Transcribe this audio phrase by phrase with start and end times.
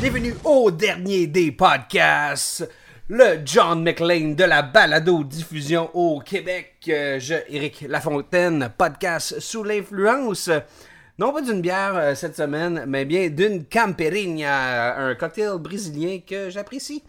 [0.00, 2.66] Bienvenue au dernier des podcasts,
[3.08, 6.72] le John McLean de la balado-diffusion au Québec.
[6.88, 10.48] Euh, Je, Éric Lafontaine, podcast sous l'influence,
[11.18, 16.48] non pas d'une bière euh, cette semaine, mais bien d'une Camperinha, un cocktail brésilien que
[16.48, 17.02] j'apprécie.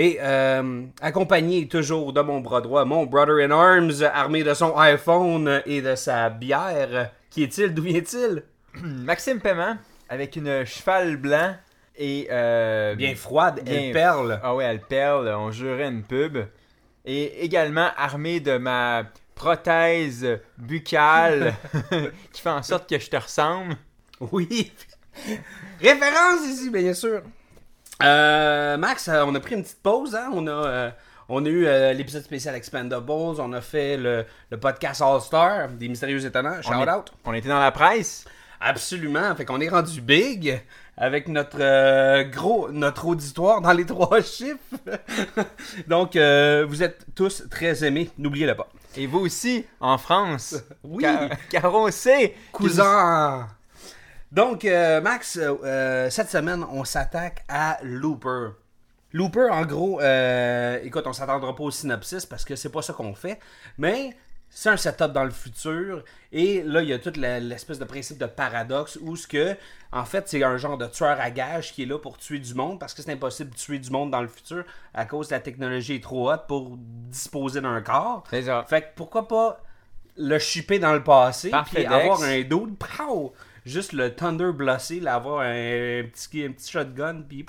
[0.00, 4.76] Et euh, accompagné toujours de mon bras droit, mon brother in arms, armé de son
[4.78, 7.10] iPhone et de sa bière.
[7.30, 7.74] Qui est-il?
[7.74, 8.44] D'où vient-il?
[8.82, 9.76] Maxime Paiement
[10.08, 11.56] avec une cheval blanc
[11.96, 14.40] et euh, Bien froide, bien- elle perle.
[14.44, 16.38] Ah ouais, elle perle, on jurait une pub.
[17.04, 19.02] Et également armé de ma
[19.34, 20.24] prothèse
[20.58, 21.54] buccale
[22.32, 23.74] qui fait en sorte que je te ressemble.
[24.20, 24.72] Oui.
[25.80, 27.22] Référence ici, bien sûr.
[28.02, 30.14] Euh, Max, euh, on a pris une petite pause.
[30.14, 30.30] Hein?
[30.32, 30.90] On, a, euh,
[31.28, 33.10] on a eu euh, l'épisode spécial Expendables.
[33.40, 36.62] On a fait le, le podcast All-Star des Mystérieux Étonnants.
[36.62, 37.12] Shout on, est- out.
[37.24, 38.24] on était dans la presse.
[38.60, 39.34] Absolument.
[39.36, 40.60] Fait qu'on est rendu big
[40.96, 44.58] avec notre euh, gros notre auditoire dans les trois chiffres.
[45.86, 48.10] Donc, euh, vous êtes tous très aimés.
[48.18, 48.68] N'oubliez-le pas.
[48.96, 50.56] Et vous aussi, en France.
[50.84, 51.02] Oui.
[51.02, 52.34] Car, car on sait.
[52.50, 53.46] Cousin!
[54.30, 58.50] Donc, euh, Max, euh, euh, cette semaine, on s'attaque à Looper.
[59.12, 62.92] Looper, en gros, euh, écoute, on s'attendra pas au synopsis parce que c'est pas ça
[62.92, 63.38] qu'on fait,
[63.78, 64.14] mais
[64.50, 68.18] c'est un setup dans le futur et là, il y a toute l'espèce de principe
[68.18, 69.56] de paradoxe où ce que,
[69.92, 72.52] en fait, c'est un genre de tueur à gage qui est là pour tuer du
[72.52, 75.34] monde parce que c'est impossible de tuer du monde dans le futur à cause que
[75.34, 78.24] la technologie est trop haute pour disposer d'un corps.
[78.28, 78.64] C'est ça.
[78.68, 79.58] Fait que pourquoi pas
[80.18, 83.32] le shipper dans le passé, puis avoir un dude, pow,
[83.68, 87.44] juste le Thunder Blossé, là, avoir un, petit, un petit shotgun, puis.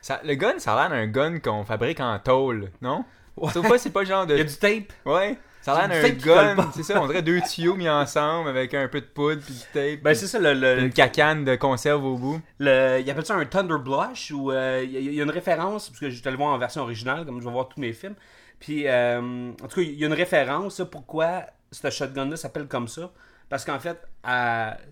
[0.00, 3.04] Ça- le gun, ça a l'air d'un gun qu'on fabrique en tôle, non?
[3.52, 4.34] Sauf pas, c'est pas le genre de.
[4.36, 4.92] Il y a du tape.
[5.06, 6.70] Ouais, ça a l'air du d'un gun.
[6.74, 9.60] C'est ça, on dirait deux tuyaux mis ensemble avec un peu de poudre puis du
[9.72, 10.02] tape.
[10.04, 12.40] Ben, c'est ça, le, le, une cacane de conserve au bout.
[12.58, 16.00] le- il appelle ça un Thunder Blush, où euh, il y, a- une référence, parce
[16.00, 18.14] que je te le vois en version originale, comme je vais voir tous mes films.
[18.60, 22.86] Puis, euh, en tout cas, il y a une référence, pourquoi ce shotgun-là s'appelle comme
[22.88, 23.10] ça.
[23.54, 23.96] Parce qu'en fait,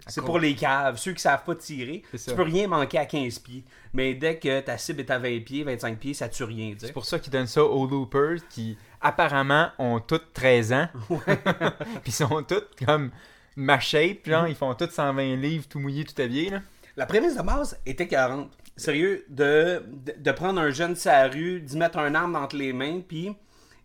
[0.06, 2.05] c'est pour les caves, ceux qui savent pas tirer.
[2.12, 2.33] Tu ça.
[2.33, 3.65] peux rien manquer à 15 pieds.
[3.93, 6.72] Mais dès que ta cible est à 20 pieds, 25 pieds, ça tue rien.
[6.78, 10.89] C'est pour ça qu'ils donnent ça aux loopers qui apparemment ont toutes 13 ans.
[12.05, 13.11] Puis sont toutes comme
[13.56, 16.61] ma shape, genre ils font toutes 120 livres tout mouillé, tout habillé là.
[16.97, 18.49] La prémisse de base était 40.
[18.77, 22.55] Sérieux, de, de, de prendre un jeune sur la rue, d'y mettre un arme entre
[22.55, 23.34] les mains, puis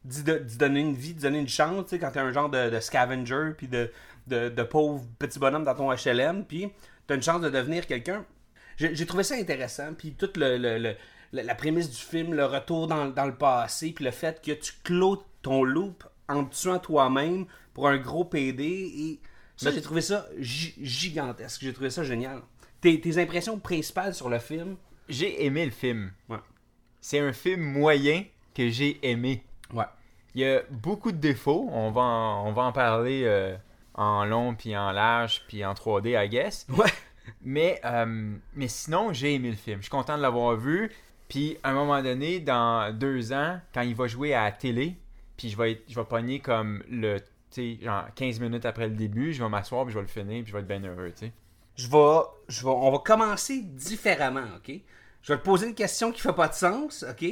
[0.06, 0.24] d'y
[0.58, 2.80] donner une vie, d'y donner une chance, tu sais, quand t'es un genre de, de
[2.80, 3.92] scavenger, puis de,
[4.28, 6.70] de, de pauvre petit bonhomme dans ton HLM, puis
[7.08, 8.26] t'as une chance de devenir quelqu'un.
[8.78, 10.96] J'ai trouvé ça intéressant, puis toute le, le- le-
[11.32, 14.74] la, prémisse du film, le retour dans, dans le passé, puis le fait que tu
[14.84, 19.20] clôt ton loop en te tuant toi-même pour un gros PD, et
[19.56, 22.42] ça, j'ai trouvé ça gi- gigantesque, j'ai trouvé ça génial.
[22.82, 24.76] Tes, tes impressions principales sur le film?
[25.10, 26.12] J'ai aimé le film.
[26.30, 26.38] Ouais.
[27.02, 28.24] C'est un film moyen
[28.54, 29.44] que j'ai aimé.
[29.74, 29.86] Ouais.
[30.36, 33.56] Il y a beaucoup de défauts, on va en, on va en parler euh,
[33.98, 36.66] en long puis en large puis en 3D I guess.
[36.70, 36.86] Ouais.
[37.42, 39.78] Mais, euh, mais sinon, j'ai aimé le film.
[39.80, 40.90] Je suis content de l'avoir vu.
[41.28, 44.96] Puis, à un moment donné, dans deux ans, quand il va jouer à la télé,
[45.36, 48.88] puis je vais, être- je vais pogner comme le, tu sais, genre 15 minutes après
[48.88, 50.82] le début, je vais m'asseoir, puis je vais le finir, puis je vais être bien
[50.90, 51.32] heureux, tu sais.
[51.76, 54.80] Je vais, je vais, on va commencer différemment, ok?
[55.22, 57.26] Je vais te poser une question qui fait pas de sens, ok?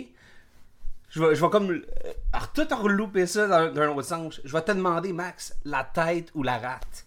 [1.10, 1.86] Je vais, je vais comme, euh,
[2.34, 4.42] alors, tout relouper ça dans- d'un autre sens.
[4.44, 7.06] Je vais te demander, Max, la tête ou la rate?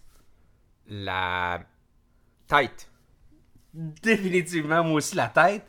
[0.89, 1.61] La
[2.47, 2.89] tête.
[3.75, 5.65] Définitivement, moi aussi, la tête.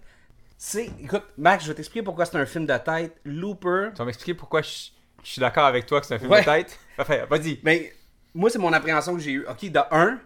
[0.58, 3.18] C'est, écoute, Max, je vais t'expliquer pourquoi c'est un film de tête.
[3.26, 4.90] Looper, Tu vas m'expliquer pourquoi je,
[5.24, 6.42] je suis d'accord avec toi que c'est un film Ouais.
[6.42, 6.80] de tête?
[6.98, 7.60] Parfait, vas-y.
[7.64, 7.94] Mais
[8.34, 9.46] moi, c'est mon appréhension que j'ai eue.
[9.48, 10.20] OK, de un,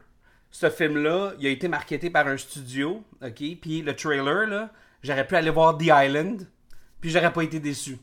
[0.52, 3.04] ce film-là, il a été marketé par un studio.
[3.22, 4.70] OK, puis le trailer, là,
[5.04, 6.48] j'aurais pu aller voir The Island,
[7.04, 7.98] puis j'aurais pas été déçu.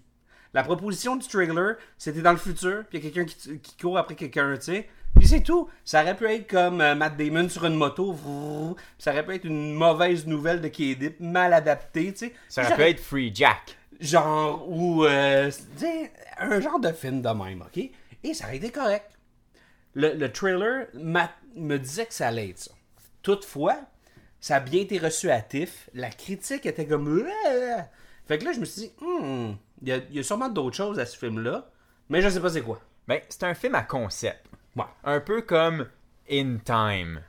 [0.52, 3.76] La proposition du trailer, c'était dans le futur, puis il y a quelqu'un qui, qui
[3.78, 4.88] court après quelqu'un, tu sais.
[5.16, 5.70] Puis c'est tout.
[5.86, 8.12] Ça aurait pu être comme euh, Matt Damon sur une moto.
[8.12, 12.34] vrrr, ça aurait pu être une mauvaise nouvelle de K-Dip, mal adaptée, tu sais.
[12.50, 13.74] Ça aurait pu être Free Jack.
[14.00, 15.50] genre ou euh,
[16.38, 17.82] un genre de film de même, ok?
[18.22, 19.10] Et ça aurait été correct.
[19.94, 22.72] Le, le trailer me disait que ça allait être ça.
[23.22, 23.78] Toutefois,
[24.40, 25.88] ça a bien été reçu à TIFF.
[25.94, 27.26] La critique était comme.
[28.30, 30.48] Fait que là, je me suis dit, Hmm, il y, a, il y a sûrement
[30.48, 31.68] d'autres choses à ce film-là,
[32.08, 32.80] mais je sais pas c'est quoi.
[33.08, 34.46] Ben, c'est un film à concept.
[34.76, 34.84] Ouais.
[35.02, 35.88] Un peu comme
[36.30, 37.22] In Time,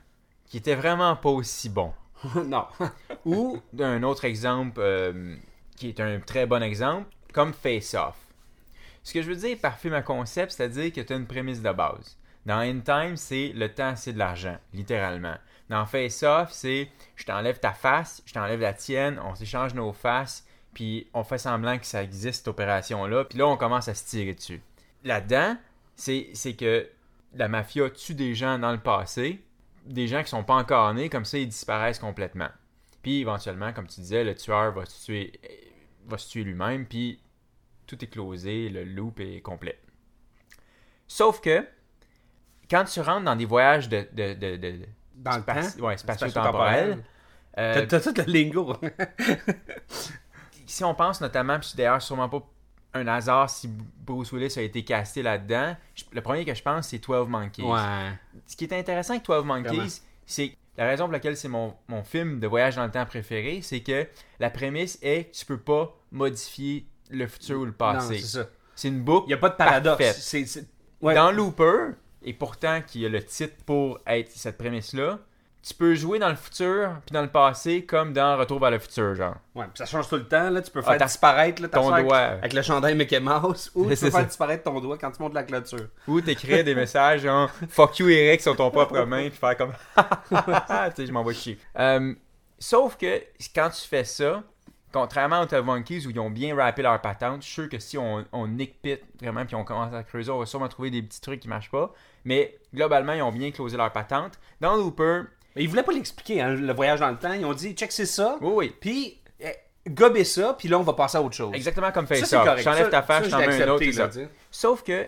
[0.46, 1.92] qui était vraiment pas aussi bon.
[2.46, 2.68] non.
[3.24, 5.34] Ou d'un autre exemple, euh,
[5.74, 8.14] qui est un très bon exemple, comme Face Off.
[9.02, 11.62] Ce que je veux dire par film à concept, c'est-à-dire que tu as une prémisse
[11.62, 12.16] de base.
[12.46, 15.34] Dans In Time, c'est le temps, c'est de l'argent, littéralement.
[15.68, 19.92] Dans Face Off, c'est je t'enlève ta face, je t'enlève la tienne, on s'échange nos
[19.92, 23.94] faces, puis on fait semblant que ça existe, cette opération-là, puis là, on commence à
[23.94, 24.60] se tirer dessus.
[25.04, 25.56] Là-dedans,
[25.96, 26.88] c'est que
[27.34, 29.42] la mafia tue des gens dans le passé,
[29.86, 32.48] des gens qui sont pas encore nés, comme ça, ils disparaissent complètement.
[33.02, 35.32] Puis éventuellement, comme tu disais, le tueur va se tuer,
[36.06, 37.20] va se tuer lui-même, puis
[37.86, 39.78] tout est closé, le loop est complet.
[41.08, 41.66] Sauf que,
[42.70, 44.86] quand tu rentres dans des voyages de, de, de, de-
[45.16, 45.84] Dans le temps?
[45.84, 47.02] ouais, spatio-temporels,
[47.58, 48.76] euh, T'as t'as tout le lingo.
[50.72, 52.42] si on pense notamment, puis c'est d'ailleurs sûrement pas
[52.94, 55.76] un hasard si Bruce Willis a été casté là-dedans,
[56.12, 57.62] le premier que je pense, c'est 12 Monkeys.
[57.62, 58.12] ouais.
[58.46, 59.60] Ce qui est intéressant avec 12 Vraiment.
[59.62, 63.04] Monkeys, c'est la raison pour laquelle c'est mon, mon film de voyage dans le temps
[63.06, 64.06] préféré, c'est que
[64.40, 68.18] la prémisse est que tu peux pas modifier le futur ou le passé.
[68.18, 68.46] c'est ça.
[68.74, 69.24] C'est une boucle.
[69.26, 70.20] Il n'y a pas de paradoxe.
[70.20, 70.66] c'est-
[71.02, 71.14] ouais.
[71.14, 71.90] Dans Looper,
[72.22, 75.18] et pourtant qui a le titre pour être cette prémisse-là,
[75.62, 78.78] tu peux jouer dans le futur puis dans le passé comme dans Retour vers le
[78.80, 79.36] futur, genre.
[79.54, 80.50] Ouais, puis ça change tout le temps.
[80.50, 80.60] Là.
[80.60, 82.18] Tu peux Ah, faire disparaître là, ta ton avec- doigt.
[82.18, 85.34] Avec, le chandail Mickey Mouse ou tu peux faire disparaître ton doigt quand tu montes
[85.34, 85.86] la clôture.
[86.08, 89.72] Ou t'écris des messages genre Fuck you Eric sur ton propre main puis faire comme
[90.28, 90.36] tu
[90.96, 91.58] sais je m'en vais chier.
[91.78, 92.12] Euh,
[92.58, 93.22] sauf que
[93.54, 94.42] quand tu fais ça,
[94.92, 97.78] contrairement aux 12 Monkeys où ils ont bien rappé leur patente, je suis sûr que
[97.78, 101.02] si on, on nick-pit vraiment puis on commence à creuser, on va sûrement trouver des
[101.02, 101.92] petits trucs qui marchent pas.
[102.24, 104.38] Mais globalement, ils ont bien closé leur patente.
[104.60, 105.22] Dans Looper,
[105.56, 107.32] Mais ils voulaient pas l'expliquer, hein, le voyage dans le temps.
[107.32, 108.38] Ils ont dit, check, c'est ça.
[108.40, 108.74] oui, oui.
[108.80, 109.52] Puis, eh,
[109.90, 111.50] gobez ça, puis là, on va passer à autre chose.
[111.54, 112.44] Exactement comme Ça, Face c'est Off.
[112.44, 112.62] correct.
[112.64, 113.84] J'enlève ta face, je t'en mets un autre.
[113.84, 114.10] là.
[114.50, 115.06] Sauf que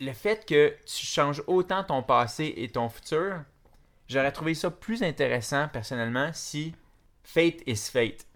[0.00, 3.40] le fait que tu changes autant ton passé et ton futur,
[4.08, 6.74] j'aurais trouvé ça plus intéressant personnellement si
[7.22, 8.26] Fate is Fate.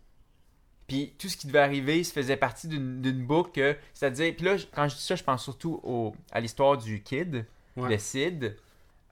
[0.87, 4.87] Puis tout ce qui devait arriver, ça faisait partie d'une boucle, c'est-à-dire, puis là, quand
[4.87, 7.45] je dis ça, je pense surtout au, à l'histoire du kid,
[7.77, 7.91] Ouais.
[7.91, 8.57] le Sid.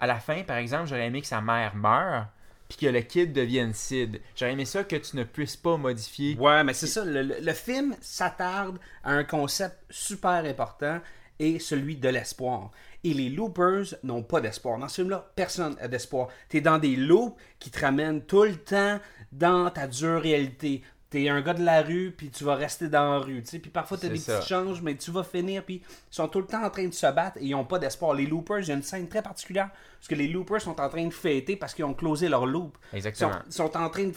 [0.04, 2.26] À la fin, par exemple, j'aurais aimé que sa mère meure,
[2.68, 4.20] puis que le kid devienne Sid.
[4.36, 6.36] J'aurais aimé ça que tu ne puisses pas modifier.
[6.36, 7.04] Ouais, mais c'est ça.
[7.06, 11.00] Le, film s'attarde à un concept super important
[11.38, 12.70] et celui de l'espoir.
[13.02, 14.78] Et les loopers n'ont pas d'espoir.
[14.78, 16.28] Dans ce film-là, personne n'a d'espoir.
[16.50, 19.00] T'es dans des loops qui te ramènent tout le temps
[19.32, 20.82] dans ta dure réalité.
[21.14, 23.40] T'es un gars de la rue, puis tu vas rester dans la rue.
[23.42, 23.58] tu sais.
[23.60, 24.38] Puis parfois, t'as des ça.
[24.38, 26.92] petits changes, mais tu vas finir, puis ils sont tout le temps en train de
[26.92, 28.14] se battre et ils n'ont pas d'espoir.
[28.14, 30.88] Les loopers, il y a une scène très particulière parce que les loopers sont en
[30.88, 32.76] train de fêter parce qu'ils ont closé leur loop.
[32.92, 33.30] Exactement.
[33.46, 34.10] Ils sont, sont en train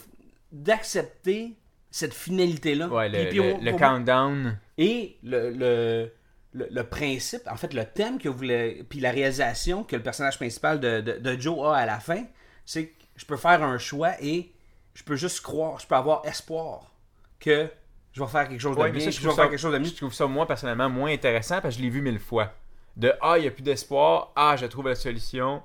[0.51, 1.53] d'accepter
[1.91, 2.88] cette finalité-là.
[2.88, 4.57] Ouais, le, Puis- puis le- on- le on- countdown.
[4.77, 6.11] Et le, le,
[6.53, 10.38] le, le principe, en fait, le thème que voulait, puis la réalisation que le personnage
[10.38, 12.23] principal de, de, de Joe a à la fin,
[12.65, 14.51] c'est que je peux faire un choix et
[14.97, 16.91] je peux juste croire, je peux avoir espoir
[17.39, 17.69] que
[18.13, 19.35] je vais faire quelque chose de Ouais, mais bien, ça, que je je vais trouve
[19.35, 19.85] faire ça, quelque chose de mieux.
[19.85, 22.51] je trouve ça, moi, personnellement, moins intéressant parce que je l'ai vu mille fois.
[22.95, 24.31] De Ah, il n'y a plus d'espoir.
[24.35, 25.61] Ah, je trouve la solution.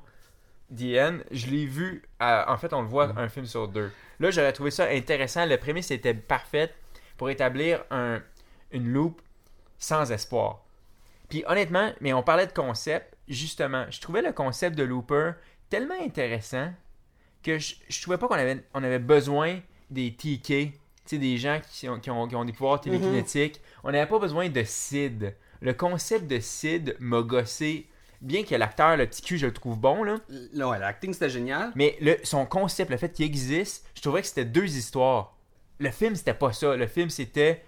[0.70, 1.18] End.
[1.30, 2.02] Je l'ai vu.
[2.18, 3.90] à- en fait, on le voit un film sur deux.
[4.20, 5.46] Là, j'aurais trouvé ça intéressant.
[5.46, 6.74] Le prémisse était parfaite
[7.16, 8.20] pour établir un,
[8.70, 9.22] une loupe
[9.78, 10.60] sans espoir.
[11.30, 13.16] Puis honnêtement, mais on parlait de concept.
[13.28, 15.32] Justement, je trouvais le concept de Looper
[15.70, 16.70] tellement intéressant
[17.42, 19.58] que je, je trouvais pas qu'on avait, on avait besoin
[19.90, 20.72] des TK,
[21.12, 23.60] des gens qui ont, qui ont, qui ont des pouvoirs télékinétiques.
[23.84, 25.34] On n'avait pas besoin de Sid.
[25.60, 27.86] Le concept de Sid m'a gossé,
[28.22, 30.18] bien que l'acteur, le petit cul, je le trouve bon, là.
[30.30, 31.70] Ouais, l'acting c'était génial.
[31.74, 35.36] Mais le, son concept, le fait qu'il existe, je trouvais que c'était deux histoires.
[35.78, 36.76] Le film, c'était pas ça.
[36.76, 37.62] Le film, c'était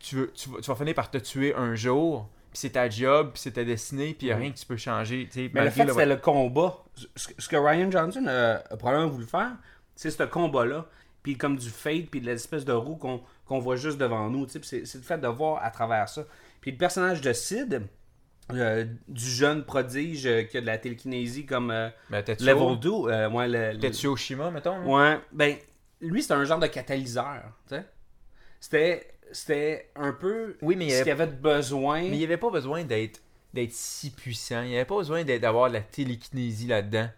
[0.00, 3.30] tu, veux- tu, vas- tu vas finir par te tuer un jour, c'est ta job,
[3.32, 5.28] puis c'est ta destinée, puis il a rien que tu peux changer.
[5.36, 6.84] Mais le fait c'était le combat,
[7.16, 9.52] ce que Ryan Johnson a, a probablement voulu faire,
[9.94, 10.86] c'est ce combat-là,
[11.22, 14.64] puis comme du fade, puis de l'espèce de roue qu'on voit juste devant nous, c'est
[14.64, 16.24] c'est le fait de voir à travers ça.
[16.60, 17.82] Puis le personnage de Sid,
[18.52, 21.88] euh, du jeune prodige euh, qui a de la télékinésie comme euh,
[22.22, 24.82] Tetsuo- Level 2, euh, ouais, le- le- Tetsuo Shima, mettons.
[24.94, 25.56] ouais, ben,
[26.00, 27.42] lui c'est un genre de catalyseur.
[28.60, 32.02] C'était c'était un peu Oui, mais il y ce avait- qu'il y avait de besoin.
[32.02, 33.20] Mais il n'y avait pas besoin d'être
[33.54, 34.62] d'être si puissant.
[34.62, 37.08] Il n'y avait pas besoin d'avoir de la télékinésie là-dedans.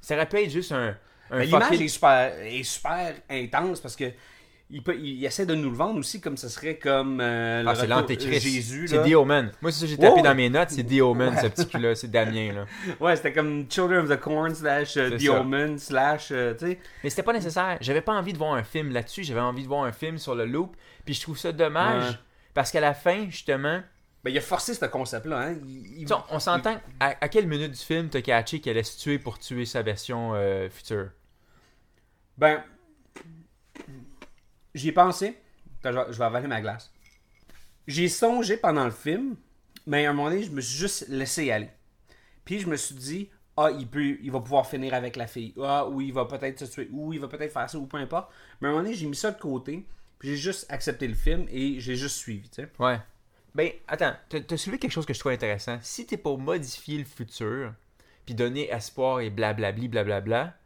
[0.00, 0.96] Ça aurait pu être juste un,
[1.30, 4.10] un l'image fucking- est super, est super intense parce que
[4.70, 7.68] il, peut, il essaie de nous le vendre aussi comme ce serait comme euh, le
[7.68, 8.42] Ah, c'est retour- l'antéchrist.
[8.46, 8.88] Jésus.
[8.88, 9.02] C'est.
[9.02, 9.52] The Omen.
[9.62, 10.70] Moi, c'est ça que j'ai tapé dans mes notes.
[10.70, 11.94] C'est The Omen, ce petit cul-là.
[11.94, 12.64] C'est Damien, là.
[13.00, 15.40] Ouais, c'était comme Children of the Corn slash euh, C'est The ça.
[15.40, 16.78] Omen slash, euh, tu sais.
[17.02, 17.78] Mais c'était pas nécessaire.
[17.80, 19.22] J'avais pas envie de voir un film là-dessus.
[19.24, 20.76] J'avais envie de voir un film sur le loop.
[21.04, 22.10] Puis je trouve ça dommage.
[22.12, 22.18] Ouais.
[22.54, 23.80] Parce qu'à la fin, justement,
[24.24, 25.56] Ben, il a forcé ce concept-là, hein.
[25.66, 26.80] Il- on s'entend.
[26.98, 29.82] À, à quelle minute du film t'as catché qu'elle allait se tuer pour tuer sa
[29.82, 31.08] version euh, future?
[32.38, 32.62] Ben,
[34.74, 35.36] j'y ai pensé.
[35.82, 36.92] Je vais, je vais avaler ma glace.
[37.86, 39.36] J'ai songé pendant le film,
[39.86, 41.70] mais à un moment donné, je me suis juste laissé aller.
[42.44, 45.54] Puis je me suis dit, ah, il, peut, il va pouvoir finir avec la fille.
[45.62, 46.88] Ah, ou il va peut-être se tuer.
[46.92, 48.30] Ou il va peut-être faire ça, ou peu importe.
[48.60, 49.86] Mais à un moment donné, j'ai mis ça de côté.
[50.18, 52.68] Puis j'ai juste accepté le film et j'ai juste suivi, tu sais.
[52.78, 52.98] Ouais.
[53.54, 55.78] Ben, attends, t'as t'as soulevé quelque chose que je trouve intéressant.
[55.82, 57.72] Si t'es pour modifier le futur,
[58.26, 60.56] puis donner espoir et blablabli, blablabla,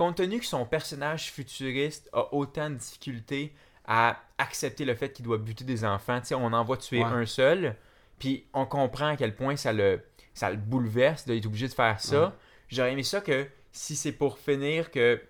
[0.00, 3.52] compte tenu que son personnage futuriste a autant de difficultés
[3.86, 7.04] à accepter le fait qu'il doit buter des enfants, tu sais, on en voit tuer
[7.04, 7.04] Ouais.
[7.04, 7.76] un seul,
[8.18, 10.00] puis on comprend à quel point ça le,
[10.32, 12.34] ça le bouleverse d'être obligé de faire ça.
[12.68, 15.20] J'aurais aimé ça que si c'est pour finir que,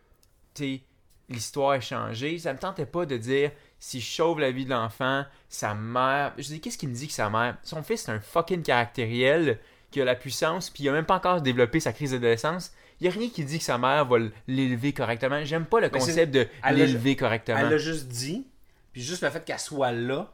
[1.29, 3.51] l'histoire est changée, ça me tentait pas de dire
[3.81, 6.33] si je sauve la vie de l'enfant, sa mère.
[6.39, 7.57] Je dis, qu'est-ce qui me dit que sa mère?
[7.65, 9.59] Son fils, c'est un fucking caractériel
[9.91, 12.73] qui a la puissance, puis il a même pas encore développé sa crise d'adolescence.
[13.01, 15.43] Il y a rien qui dit que sa mère va l'élever correctement.
[15.45, 17.59] J'aime pas le Mais concept de l'élever correctement.
[17.59, 18.47] Elle l'a juste dit.
[18.93, 20.33] Puis juste le fait qu'elle soit là,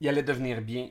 [0.00, 0.88] il allait devenir bien.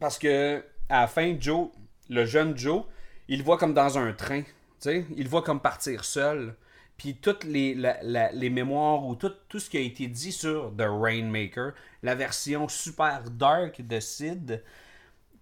[0.00, 1.68] Parce que à la fin, Joe,
[2.08, 2.82] le jeune Joe,
[3.28, 4.42] il le voit comme dans un train.
[4.42, 4.48] Tu
[4.80, 6.56] sais, il le voit comme partir seul.
[6.96, 10.32] Puis toutes les, la- la- les mémoires ou tout, tout ce qui a été dit
[10.32, 11.72] sur The Rainmaker,
[12.02, 14.62] la version super dark de Sid,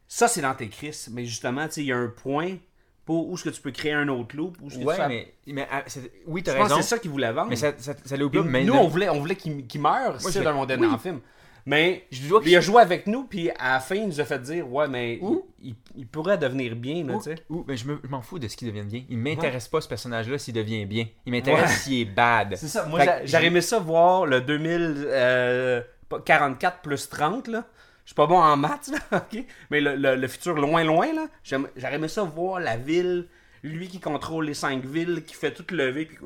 [0.06, 1.08] ça c'est l'antéchrist.
[1.10, 2.56] Mais justement, il y a un point
[3.10, 4.56] pour où est-ce que tu peux créer un autre loop.
[4.62, 5.82] Où tu ouais, mais, mais ah,
[6.28, 6.82] oui, t'as je pense que raison.
[6.82, 7.48] c'est ça qu'il voulait vendre.
[7.50, 8.38] Mais ça, ça, ça l'oublie.
[8.44, 10.96] Mais nous, on voulait, on voulait qu'il qu'il meure, c'est dans mon dernier oui.
[11.02, 11.18] film.
[11.66, 14.24] Mais Je dois il a joué avec nous, puis à la fin, il nous a
[14.24, 15.20] fait dire Ouais, mais
[15.60, 15.74] il,
[16.06, 17.34] pourrait devenir bien, là, Ou, tu sais.
[17.50, 19.02] ou- mais je me- je m'en fous de ce qu'il devienne bien.
[19.10, 21.06] Il m'intéresse pas ce personnage-là s'il devient bien.
[21.26, 21.76] Il m'intéresse Ouais.
[21.76, 22.54] s'il est bad.
[22.56, 27.64] C'est ça, moi, j'aurais aimé ça voir le 2044 plus 30, là.
[28.10, 29.44] Je suis pas bon en maths, là, ok?
[29.70, 31.26] Mais le, le- le futur loin, loin, là.
[31.44, 33.28] J'aurais aimé ça voir la ville,
[33.62, 36.18] lui qui contrôle les cinq villes, qui fait tout lever, puis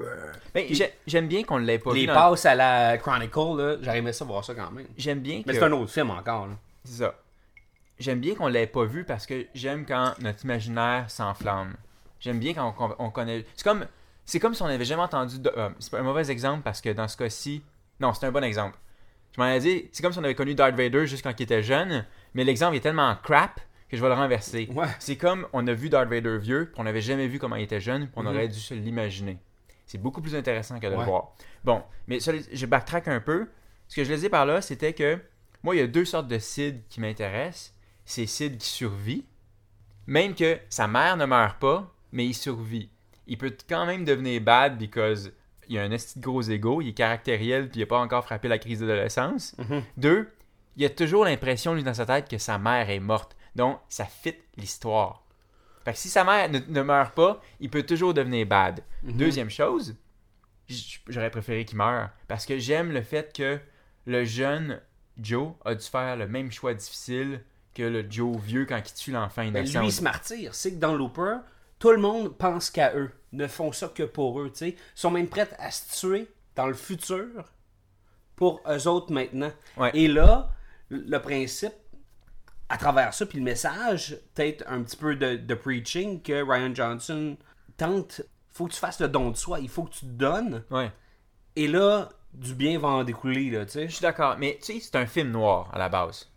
[0.55, 0.67] Ben,
[1.07, 2.07] J'aime bien qu'on ne l'ait pas les vu.
[2.07, 3.76] passes à la Chronicle, là.
[3.83, 4.87] J'aurais aimé ça voir ça quand même.
[4.97, 5.49] J'aime bien que.
[5.49, 6.55] Mais c'est un autre film encore, là.
[6.85, 7.14] C'est ça.
[7.99, 11.75] J'aime bien qu'on l'ait pas vu parce que j'aime quand notre imaginaire s'enflamme.
[12.19, 13.45] J'aime bien quand on, on connaît.
[13.57, 13.85] C'est comme,
[14.25, 15.38] c'est comme si on n'avait jamais entendu.
[15.38, 17.62] de- euh, c'est pas un mauvais exemple parce que dans ce cas-ci.
[18.00, 18.79] Non, c'est un bon exemple.
[19.35, 21.43] Je m'en ai dit, c'est comme si on avait connu Darth Vader juste quand il
[21.43, 24.69] était jeune, mais l'exemple est tellement crap que je vais le renverser.
[24.73, 24.87] Ouais.
[25.00, 27.64] C'est comme on a vu Darth Vader vieux, puis on n'avait jamais vu comment il
[27.64, 28.29] était jeune, puis on Mhm.
[28.29, 29.38] aurait dû se l'imaginer.
[29.87, 30.99] C'est beaucoup plus intéressant que de Ouais.
[30.99, 31.35] le voir.
[31.64, 33.49] Bon, mais ça, je backtrack un peu.
[33.88, 35.19] Ce que je disais par là, c'était que
[35.62, 37.75] moi, il y a deux sortes de Sid qui m'intéressent.
[38.05, 39.26] C'est Sid qui survit,
[40.07, 42.91] même que sa mère ne meurt pas, mais il survit.
[43.26, 45.33] Il peut quand même devenir bad because
[45.68, 48.25] il a un esti de gros ego, il est caractériel, puis il n'a pas encore
[48.25, 49.56] frappé la crise d'adolescence.
[49.97, 50.28] Deux,
[50.76, 53.37] il a toujours l'impression, lui, dans sa tête, que sa mère est morte.
[53.54, 55.23] Donc, ça fit l'histoire.
[55.85, 58.80] Fait que si sa mère ne, ne meurt pas, il peut toujours devenir bad.
[59.02, 59.94] Deuxième chose,
[61.09, 62.11] j'aurais préféré qu'il meure.
[62.28, 63.61] Parce que j'aime le fait que
[64.06, 64.80] le jeune
[65.21, 67.42] Joe a dû faire le même choix difficile
[67.75, 69.80] que le Joe vieux quand il tue l'enfant Ben, innocent.
[69.80, 70.54] lui, il se martyre.
[70.54, 71.37] C'est que dans Looper,
[71.85, 73.11] tout le monde pense qu'à eux.
[73.33, 74.69] Ne font ça que pour eux, tu sais.
[74.71, 77.45] Ils sont même prêts à se tuer dans le futur
[78.37, 79.53] pour eux autres maintenant.
[79.76, 79.91] Ouais.
[79.93, 80.49] Et là,
[80.88, 81.75] le principe,
[82.71, 86.75] à travers ça, puis le message, peut-être un petit peu de, de preaching que Ryan
[86.75, 87.37] Johnson
[87.76, 90.64] tente, faut que tu fasses le don de soi, il faut que tu te donnes.
[90.71, 90.91] Ouais.
[91.55, 93.88] Et là, du bien va en découler, là, tu sais.
[93.88, 96.31] Je suis d'accord, mais tu sais, c'est un film noir à la base.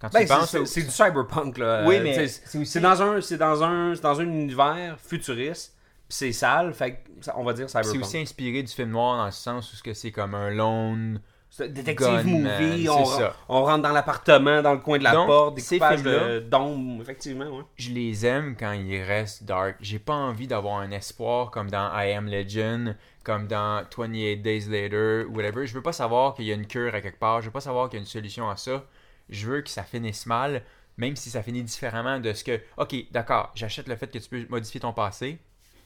[0.00, 1.84] Quand Ben, penses, c'est- c'est c'est du cyberpunk là.
[1.86, 5.74] Oui, mais c'est aussi- c'est dans un c'est dans un c'est dans un univers futuriste,
[6.08, 7.04] c'est sale, fait
[7.36, 8.04] on va dire c'est cyberpunk.
[8.04, 11.20] aussi inspiré du film noir dans le sens où ce c'est comme un lone.
[11.52, 13.34] C'est détective movie, c'est on, ça.
[13.48, 16.02] on rentre dans l'appartement, dans le coin de la Donc, porte, ces découpage
[16.44, 17.64] d'ombre, effectivement, ouais.
[17.74, 19.74] Je les aime quand ils restent dark.
[19.80, 24.66] J'ai pas envie d'avoir un espoir comme dans I Am Legend, comme dans 28 Days
[24.68, 25.66] Later, whatever.
[25.66, 27.40] Je veux pas savoir qu'il y a une cure à quelque part.
[27.40, 28.84] Je veux pas savoir qu'il y a une solution à ça.
[29.30, 30.62] Je veux que ça finisse mal,
[30.96, 32.60] même si ça finit différemment de ce que.
[32.76, 35.38] Ok, d'accord, j'achète le fait que tu peux modifier ton passé,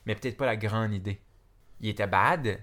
[0.07, 1.21] mais peut-être pas la grande idée.
[1.81, 2.59] Il était bad,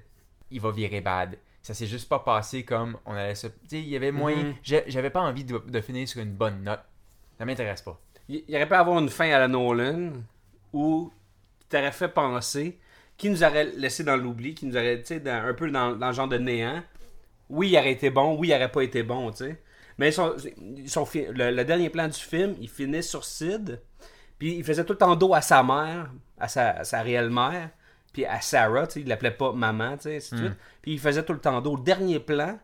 [0.49, 1.37] il va virer bad.
[1.61, 3.47] Ça s'est juste pas passé comme on allait se.
[3.47, 4.43] Tu sais, il y avait moyen.
[4.43, 4.55] Mhm.
[4.87, 6.81] J'avais pas envie de, de finir sur une bonne note.
[7.37, 7.99] Ça m'intéresse pas.
[8.27, 10.13] Il il aurait pu avoir une fin à la Nolan
[10.73, 11.11] où
[11.59, 12.79] qui t'aurait fait penser,
[13.17, 16.07] qui nous aurait laissé dans l'oubli, qui nous aurait, tu sais, un peu dans, dans
[16.07, 16.81] le genre de néant,
[17.49, 19.61] oui, il aurait été bon, oui, il aurait pas été bon, tu sais.
[19.97, 20.35] Mais ils sont,
[20.77, 23.79] ils sont fi- le, le dernier plan du film, il finit sur Sid,
[24.39, 27.29] puis il faisait tout le temps dos à sa mère, à sa, à sa réelle
[27.29, 27.69] mère,
[28.13, 30.57] puis à Sarah, tu sais, il l'appelait pas maman, tu sais, ainsi de suite.
[30.81, 31.75] Puis il faisait tout le temps dos.
[31.77, 32.59] Le dernier plan,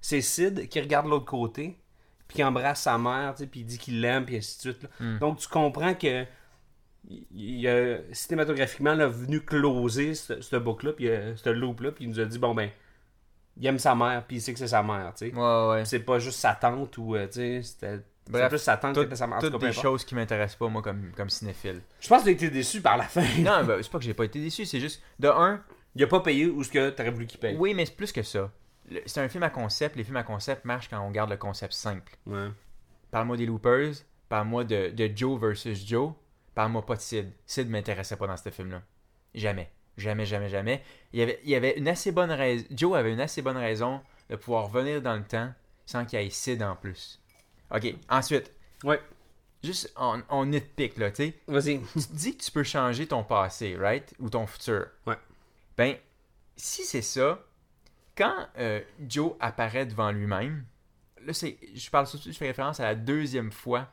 [0.00, 1.78] c'est Sid qui regarde l'autre côté,
[2.26, 4.72] puis qui embrasse sa mère, tu sais, puis il dit qu'il l'aime, puis ainsi de
[4.72, 4.82] suite.
[4.82, 4.88] là.
[5.18, 6.24] Donc tu comprends que
[7.08, 12.04] il- il a cinématographiquement là, venu closer ce, ce book-là, puis euh, ce loop-là, puis
[12.04, 12.70] il nous a dit bon ben,
[13.58, 15.34] il aime sa mère, puis il sait que c'est sa mère, tu sais.
[15.34, 15.84] Ouais, ouais.
[15.84, 18.00] C'est pas juste sa tante ou, euh, tu sais, c'était.
[18.30, 19.38] Bref, plus sa tante Toutes, était sa mère.
[19.38, 21.80] Tout toutes des choses qui m'intéressent pas, moi, comme, comme cinéphile.
[21.98, 23.24] Je pense que t'as été déçu par la fin.
[23.38, 25.62] Non, ben, c'est pas que j'ai pas été déçu, c'est juste, de un,
[25.94, 27.56] Il a pas payé ou ce que t'aurais voulu qu'il paye.
[27.58, 28.50] oui, mais c'est plus que ça.
[29.06, 31.72] C'est un film à concept, les films à concept marchent quand on garde le concept
[31.72, 32.16] simple.
[32.26, 32.48] Ouais.
[33.10, 33.94] Parle-moi des Loopers,
[34.28, 36.12] parle-moi de, de Joe versus Joe,
[36.54, 37.32] parle-moi pas de Sid.
[37.46, 38.82] Sid m'intéressait pas dans ce film-là.
[39.34, 39.70] Jamais.
[39.98, 40.82] Jamais, jamais, jamais.
[41.12, 42.64] Il y avait, il y avait une assez bonne raison.
[42.70, 44.00] Joe avait une assez bonne raison
[44.30, 45.52] de pouvoir revenir dans le temps
[45.84, 47.20] sans qu'il y ait Sid en plus.
[47.70, 48.52] Ok, ensuite,
[48.84, 49.00] Ouais.
[49.62, 51.34] juste on, on nitpick là, tu sais.
[51.48, 51.80] Vas-y.
[51.92, 54.14] Tu te dis que tu peux changer ton passé, right?
[54.20, 54.86] Ou ton futur.
[55.06, 55.16] Ouais.
[55.76, 55.96] Ben,
[56.56, 57.44] si c'est ça,
[58.16, 60.64] quand euh, Joe apparaît devant lui-même,
[61.24, 63.88] là, c'est, je parle surtout, je fais référence à la deuxième fois,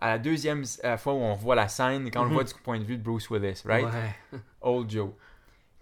[0.00, 2.54] à la deuxième euh, fois où on voit la scène, quand on le voit du
[2.54, 3.86] point de vue de Bruce Willis, right?
[3.86, 4.38] Ouais.
[4.62, 5.10] Old Joe.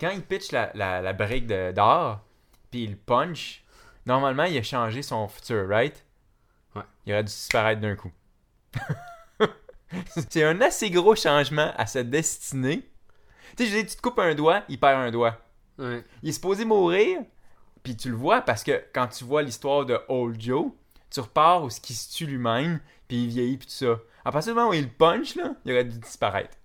[0.01, 2.21] Quand il pitch la, la, la brique d'or,
[2.71, 3.65] puis il punch,
[4.07, 6.05] normalement, il a changé son futur, right?
[6.75, 6.83] Ouais.
[7.07, 8.11] Il aurait dû disparaître d'un coup.
[10.31, 12.89] c'est un assez gros changement à sa destinée.
[13.57, 15.39] Tu sais, je dire, tu te coupes un doigt, il perd un doigt.
[15.79, 16.05] Ouais.
[16.23, 17.21] Il est supposé mourir,
[17.83, 20.73] puis tu le vois parce que quand tu vois l'histoire de Old Joe,
[21.11, 23.99] tu repars où ce qui se tue lui-même, puis il vieillit, puis tout ça.
[24.25, 26.57] À partir du moment où il punch, là, il aurait dû disparaître.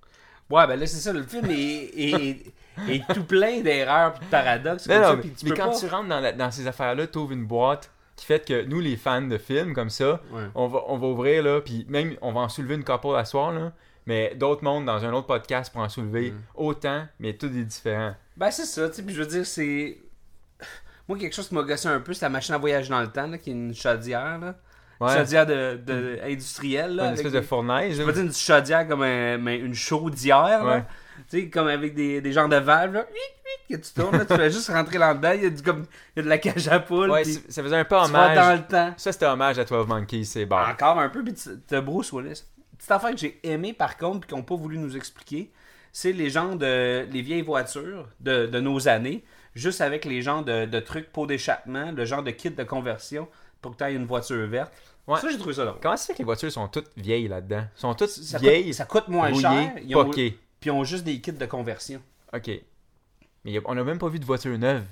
[0.50, 1.14] Ouais, ben là, c'est ça.
[1.14, 2.54] Le film est, est,
[2.90, 4.88] est tout plein d'erreurs et de paradoxes.
[4.88, 7.08] Non, comme non, ça, mais, tu quand pas- tu rentres dans, la- dans ces affaires-là,
[7.08, 10.44] tu ouvres une boîte qui fait que nous, les fans de films comme ça, Ouais.
[10.56, 13.26] on, va, on va ouvrir, là, puis même, on va en soulever une couple à
[13.26, 13.72] soir, là,
[14.06, 16.38] mais d'autres mondes dans un autre podcast pour en soulever Mm.
[16.56, 18.14] autant, mais tout est différent.
[18.38, 19.98] Ben, c'est ça, tu sais, puis je veux dire, c'est.
[21.08, 23.08] Moi, quelque chose qui m'a gossé un peu, c'est la machine à voyage dans le
[23.12, 24.56] temps, là, qui est une chaudière, là.
[25.02, 27.08] Une Ouais, chaudière de, de- industrielle, là.
[27.08, 27.98] une espèce de fournaise.
[27.98, 30.64] Je veux dire une chaudière comme un- mais une chaudière.
[30.66, 30.84] Ouais.
[31.30, 33.06] Tu sais, comme avec des, des genres de valves, là.
[33.70, 36.18] Que tu tournes, là, tu fais juste rentrer là-dedans, il y a, du, comme, il
[36.18, 38.36] y a de la cage à poule, Ouais, puis c- ça faisait un peu hommage.
[38.38, 38.94] dans le temps.
[38.98, 40.58] Ça, c'était hommage à 12 Monkeys, c'est bon.
[40.58, 42.44] Encore un peu, puis tu- t'as Bruce Willis.
[42.78, 45.52] Petite affaire que j'ai aimé par contre, puis qu'ils n'ont pas voulu nous expliquer,
[45.92, 49.24] c'est les gens de les vieilles voitures de, de nos années,
[49.56, 53.28] juste avec les gens de, de trucs pour d'échappement, le genre de kit de conversion
[53.64, 54.72] pour que tu aies une voiture verte.
[55.08, 55.20] Ouais.
[55.20, 55.80] Ça, j'ai trouvé ça drôle.
[55.82, 57.64] Comment ça fait que les voitures sont toutes vieilles là-dedans?
[57.76, 60.38] sont toutes Ça vieilles, coûte, ça coûte moins rouillées, cher, ils ont, poquées.
[60.60, 62.00] puis ils ont juste des kits de conversion.
[62.34, 62.52] Ok.
[63.44, 64.84] Mais on n'a même pas vu de voiture neuve.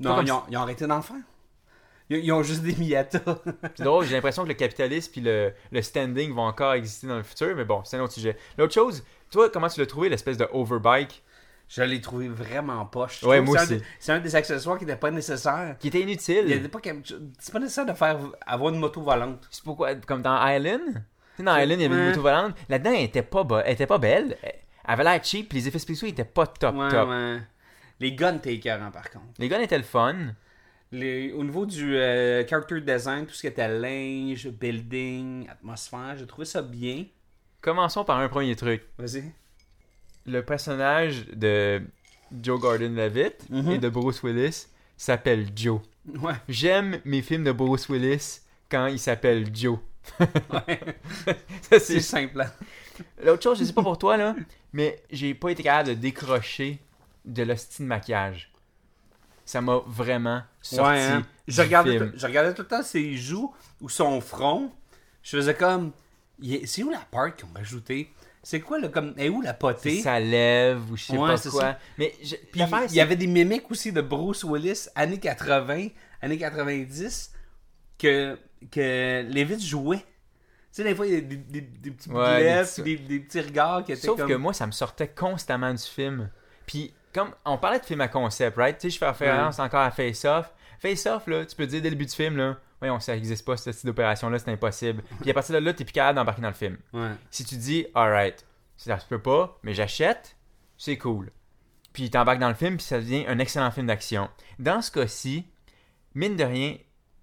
[0.00, 1.16] Non, ils ont, ils ont arrêté d'en faire.
[2.10, 3.20] Ils, ils ont juste des Miata.
[3.74, 7.16] C'est drôle, j'ai l'impression que le capitalisme puis le, le standing vont encore exister dans
[7.16, 8.36] le futur, mais bon, c'est un autre sujet.
[8.58, 11.22] L'autre chose, toi, comment tu l'as trouvé, l'espèce de overbike?
[11.68, 13.20] Je l'ai trouvé vraiment poche.
[13.22, 13.82] Je Ouais, moi que c'est un aussi.
[13.84, 15.76] des- C'est un, des accessoires qui n'était pas nécessaire.
[15.78, 16.68] qui était Il inutile?
[16.70, 16.78] pas
[17.40, 19.46] C'est pas nécessaire de faire avoir une moto volante.
[19.50, 21.02] C'est pourquoi, comme dans Island?
[21.38, 22.54] Dans Island, il y avait une moto volante.
[22.68, 24.36] Là-dedans, elle était pas, elle était pas belle.
[24.42, 27.08] Elle avait l'air cheap, les effets spéciaux étaient pas top Ouais, top.
[27.08, 27.40] ouais.
[27.98, 29.24] Les guns, écœurant par contre.
[29.38, 30.14] Les guns étaient le fun.
[30.92, 36.26] Les- au niveau du euh, character design, tout ce qui était linge, building, atmosphère, j'ai
[36.26, 37.06] trouvé ça bien.
[37.60, 38.84] Commençons par un premier truc.
[38.96, 39.32] Vas-y.
[40.26, 41.82] Le personnage de
[42.42, 43.70] Joe Gordon-Levitt Mhm.
[43.72, 45.80] et de Bruce Willis s'appelle Joe.
[46.20, 46.34] Ouais.
[46.48, 49.78] J'aime mes films de Bruce Willis quand il s'appelle Joe.
[50.20, 50.80] ouais.
[51.80, 52.40] C'est simple.
[52.40, 52.50] hein.
[53.24, 54.34] L'autre chose, je sais pas pour toi, là,
[54.72, 56.78] mais j'ai pas été capable de décrocher
[57.24, 58.50] de l'hostie de maquillage.
[59.44, 61.22] Ça m'a vraiment sorti Ouais, hein.
[61.46, 62.10] je, regardais film.
[62.12, 64.72] tout- je regardais tout le temps ses joues ou son front.
[65.22, 65.92] Je faisais comme.
[66.64, 68.10] C'est où la part qu'on m'a ajouté
[68.48, 69.12] C'est quoi, là, comme.
[69.18, 70.00] Et où la potée?
[70.02, 71.60] Ça lève ou je sais Ouais, pas quoi.
[71.62, 71.78] ça.
[71.98, 75.88] Mais je- Puis il y avait des mimiques aussi de Bruce Willis, années 80,
[76.22, 77.32] années 90,
[77.98, 78.38] que,
[78.70, 79.96] que Levitt jouait.
[79.98, 80.04] Tu
[80.70, 83.18] sais, des fois, il y a des, des, des petits Ouais, des lèvres, des, des
[83.18, 84.28] petits regards qui étaient Sauf comme...
[84.28, 86.30] que moi, ça me sortait constamment du film.
[86.66, 88.78] Puis, comme on parlait de film à concept, right?
[88.78, 90.52] Tu sais, je fais référence encore à Face Off.
[90.78, 93.14] Face Off, là, tu peux te dire dès le début du film, là, voyons, ça
[93.14, 95.02] n'existe pas, ce type d'opération-là, c'est impossible.
[95.20, 96.76] Puis à partir de là, t'es plus capable d'embarquer dans le film.
[96.92, 97.10] Ouais.
[97.30, 98.44] Si tu dis, alright,
[98.76, 100.36] ça se peut pas, mais j'achète,
[100.78, 101.30] c'est cool.
[101.92, 104.28] Puis t'embarques dans le film, puis ça devient un excellent film d'action.
[104.58, 105.46] Dans ce cas-ci,
[106.14, 106.76] mine de rien,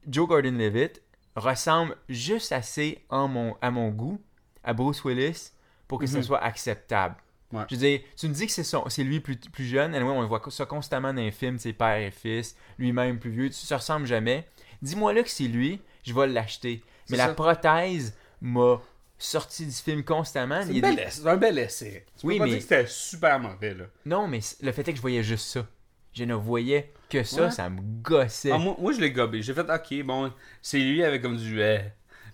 [0.07, 1.01] Joe Gordon-Levitt
[1.35, 4.19] ressemble juste assez en mon, à mon goût
[4.63, 5.51] à Bruce Willis
[5.87, 6.23] pour que ce Mhm.
[6.23, 7.15] soit acceptable.
[7.51, 7.63] Ouais.
[7.69, 9.93] Je veux dire, tu me dis que c'est lui plus, plus jeune.
[9.93, 13.29] Anyway, on le voit ça constamment dans les films, c'est père et fils, lui-même plus
[13.29, 13.51] vieux.
[13.51, 14.47] Ça ressemble jamais.
[14.83, 16.83] Dis-moi là que c'est lui, je vais l'acheter.
[17.09, 17.33] Mais la ça.
[17.33, 18.79] prothèse m'a
[19.17, 20.61] sorti du film constamment.
[20.63, 22.05] C'est un bel des- essai- c'est un bel essai.
[22.19, 23.85] Tu Oui, peux pas mais- dire que c'était super mauvais, là.
[24.05, 25.65] Non, mais le fait est que je voyais juste ça.
[26.13, 27.51] Je ne voyais que ça, Ouais.
[27.51, 28.51] ça me gossait.
[28.51, 29.41] Ah, moi, moi, je l'ai gobé.
[29.41, 31.61] J'ai fait, ok, bon, c'est lui avec comme du.
[31.61, 31.79] euh,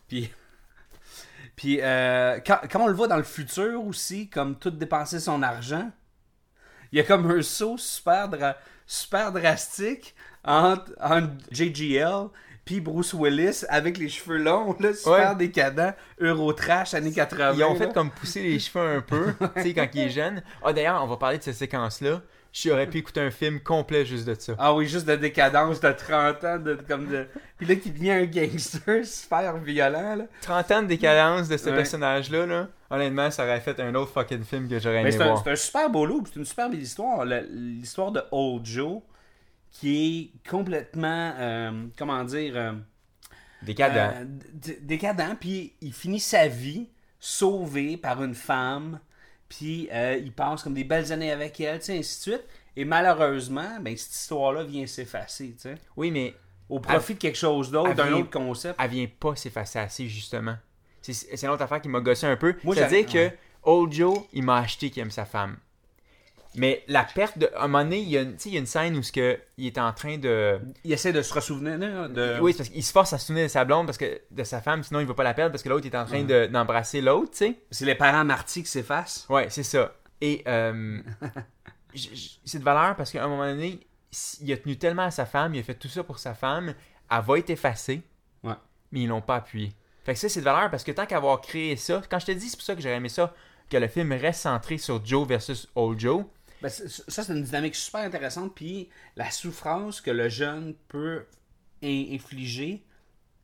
[0.08, 0.30] Puis.
[1.56, 5.44] Puis, euh, quand, quand on le voit dans le futur aussi, comme tout dépenser son
[5.44, 5.92] argent,
[6.92, 8.56] il y a comme un saut super, dra-
[8.90, 12.30] super drastique entre, entre JGL
[12.66, 15.36] puis Bruce Willis avec les cheveux longs, là, super Ouais.
[15.36, 17.54] décadent, Eurotrash, années 80.
[17.56, 17.80] Ils ont là.
[17.80, 20.44] fait comme pousser les cheveux un peu, tu sais, quand il est jeune.
[20.64, 22.22] Ah, d'ailleurs, on va parler de cette séquence-là.
[22.52, 24.56] J'aurais pu écouter un film complet juste de ça.
[24.58, 27.28] Ah oui, juste de décadence de 30 ans, de, comme de...
[27.58, 30.26] Puis là, qui devient un gangster super violent, là.
[30.42, 31.76] 30 ans de décadence de ce Ouais.
[31.76, 35.44] personnage-là, là, honnêtement, ça aurait fait un autre fucking film que j'aurais aimé voir.
[35.44, 37.24] c'est un super beau loup, c'est une super belle histoire.
[37.26, 39.02] L'histoire de Old Joe,
[39.72, 42.72] qui est complètement, euh, comment dire, euh,
[43.62, 44.14] Décadent.
[44.16, 44.26] euh,
[44.82, 46.88] décadent, puis il finit sa vie
[47.20, 49.00] sauvé par une femme,
[49.50, 52.46] puis euh, il passe comme des belles années avec elle, tu sais, ainsi de suite.
[52.76, 56.34] Et malheureusement, ben, cette histoire-là vient s'effacer, tu sais, Oui, mais
[56.70, 58.80] au profit de quelque chose d'autre, d'un autre concept.
[58.80, 60.56] elle vient pas s'effacer assez, justement.
[61.02, 62.56] C'est c'est une autre affaire qui m'a gossé un peu.
[62.64, 63.32] Moi, C'est-à-dire que
[63.64, 65.58] Old Joe, il m'a acheté qu'il aime sa femme.
[66.56, 67.50] Mais la perte de.
[67.56, 69.12] À un moment donné, il y a, une- il y a une scène où ce
[69.12, 70.60] que, il est en train de.
[70.84, 72.40] Il essaie de se ressouvenir là, de...
[72.42, 74.60] Oui, parce qu'il se force à se souvenir de sa blonde parce que de sa
[74.60, 77.02] femme, sinon il va pas la perdre parce que l'autre est en train de- d'embrasser
[77.02, 77.56] l'autre, tu sais.
[77.70, 79.28] C'est les parents Marty qui s'effacent.
[79.30, 79.94] Ouais, c'est ça.
[80.22, 81.00] Et euh,
[82.46, 83.80] c'est de valeur parce qu'à un moment donné,
[84.42, 86.74] il a tenu tellement à sa femme, il a fait tout ça pour sa femme,
[87.12, 88.02] elle va être effacée,
[88.44, 88.54] Ouais.
[88.92, 89.72] mais ils l'ont pas appuyé.
[90.04, 92.32] Fait que ça, c'est de valeur parce que tant qu'avoir créé ça, quand je te
[92.32, 93.34] dis, c'est pour ça que j'aurais aimé ça,
[93.70, 96.26] que le film reste centré sur Joe versus Old Joe.
[96.62, 98.54] Ben, ça, c'est une dynamique super intéressante.
[98.56, 101.26] Puis la souffrance que le jeune peut
[101.84, 102.84] in- infliger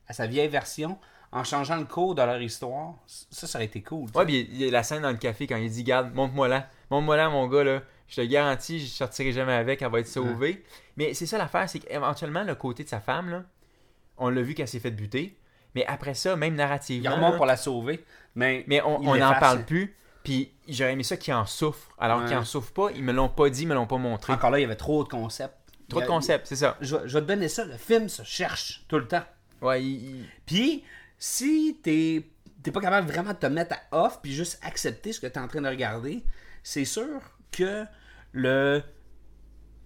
[0.08, 0.98] à sa vieille version
[1.32, 4.08] en changeant le cours de leur histoire, ça, ça aurait été cool.
[4.08, 4.18] tu sais.
[4.20, 6.48] Ouais, puis il y a la scène dans le café quand il dit Garde, montre-moi
[6.48, 7.82] là, montre-moi là, mon gars, là.
[8.08, 10.64] Je te garantis, je sortirai jamais avec, elle va être sauvée.
[10.96, 13.44] Mais c'est ça l'affaire, c'est qu'éventuellement, le côté de sa femme, là,
[14.18, 15.36] on l'a vu qu'elle s'est fait buter.
[15.74, 17.16] Mais après ça, même Il narrativement.
[17.16, 18.06] remonte là, pour la sauver.
[18.36, 19.96] Mais, Mais on n'en parle plus.
[20.26, 21.96] Puis j'aurais aimé ça qu'ils en souffrent.
[21.98, 22.26] Alors Ouais.
[22.28, 24.34] qu'ils en souffrent pas, ils me l'ont pas dit, ils me l'ont pas montré.
[24.34, 25.56] Encore là, il y avait trop de concepts.
[25.88, 26.76] Trop de concepts, c'est ça.
[26.82, 27.64] Je, vais- je vais te donner ça.
[27.64, 29.24] Le film se cherche tout le temps.
[29.62, 30.84] Ouais, il- Puis,
[31.18, 32.26] si t'es
[32.64, 35.40] t'es pas capable vraiment de te mettre à off puis juste accepter ce que t'es
[35.40, 36.24] en train de regarder,
[36.64, 37.86] c'est sûr que
[38.32, 38.82] le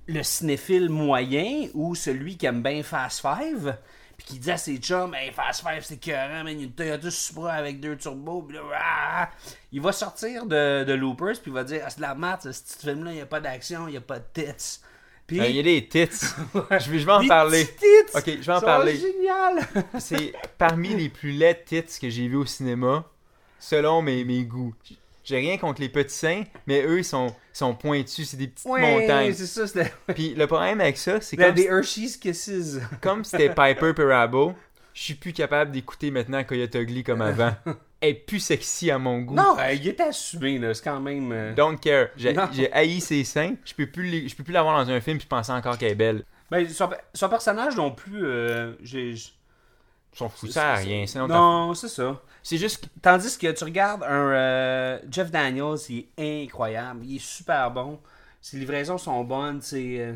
[0.08, 3.76] le cinéphile moyen ou celui qui aime bien Fast Five
[4.20, 6.66] puis qui dit à ses chums hey, Fast Five c'est écœurant man, il y a
[6.66, 9.30] une Toyota Supra avec deux turbos puis là, ah!
[9.72, 12.42] il va sortir de, de Loopers puis il va dire ah, c'est de la merde
[12.42, 14.82] ce petit film là il y a pas d'action il y a pas de tits
[15.26, 16.10] puis Euh, il y a des tits.
[16.54, 17.64] je, vais, je vais en parler.
[17.68, 18.98] tits Ok, je vais en parler.
[18.98, 19.64] génial
[20.00, 23.06] C'est parmi les plus laids tits que j'ai vu au cinéma,
[23.60, 24.74] selon mes, mes goûts.
[25.30, 28.66] J'ai rien contre les petits seins, mais eux, ils sont, sont pointus, c'est des petites
[28.68, 29.34] ouais montagnes.
[29.34, 32.80] c'est ça c'était Puis le problème avec ça, c'est comme, des Hershey's Kisses.
[33.02, 34.56] comme c'était Piper Perabo,
[34.94, 37.54] je suis plus capable d'écouter maintenant Coyote Ugly comme avant.
[38.02, 39.36] Elle est plus sexy à mon goût.
[39.36, 40.74] Non, euh, il était assumé, là.
[40.74, 41.32] C'est quand même.
[41.34, 42.08] euh, Don't care.
[42.16, 43.56] J'ai haï ses seins.
[43.66, 45.92] Je peux plus les- je peux plus l'avoir dans un film puis penser encore qu'elle
[45.92, 46.24] est belle.
[46.50, 48.24] Ben, son, son personnage non plus.
[48.26, 49.16] euh, j'ai.
[50.14, 51.06] Sont fous, ça à rien.
[51.08, 52.22] C'est notre Non, c'est ça.
[52.44, 57.02] C'est juste Tandis que tu regardes un euh, Jeff Daniels, il est incroyable.
[57.06, 58.00] Il est super bon.
[58.42, 59.62] Ses livraisons sont bonnes.
[59.62, 60.14] Ses, euh,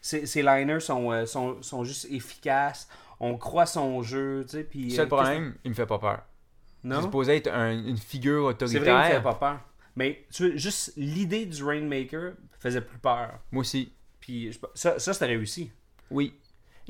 [0.00, 2.88] ses, ses liners sont, euh, sont, sont juste efficaces.
[3.18, 4.44] On croit son jeu.
[4.48, 6.16] Tu sais, puis, le euh, seul problème, il me fait pas peur.
[6.16, 7.02] qu'est-ce- Il est Non?
[7.02, 9.16] supposé être un- une figure C'est vrai, il me autoritaire.
[9.16, 9.60] fait pas peur.
[9.96, 13.32] Mais tu vois, juste l'idée du Rainmaker faisait plus peur.
[13.52, 13.92] Moi aussi.
[14.20, 15.70] Puis je- ça, ça c'était réussi.
[16.10, 16.34] Oui.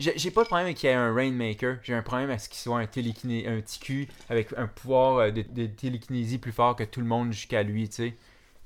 [0.01, 1.77] J'ai pas de problème qu'il y ait un Rainmaker.
[1.83, 5.31] J'ai un problème à ce qu'il soit un, télékiné un TQ avec un pouvoir euh,
[5.31, 8.17] de, de télékinésie plus fort que tout le monde jusqu'à lui, tu sais.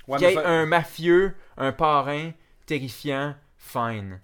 [0.07, 2.31] Ouais, qu'il y ait un mafieux, un parrain
[2.65, 4.19] terrifiant, fine.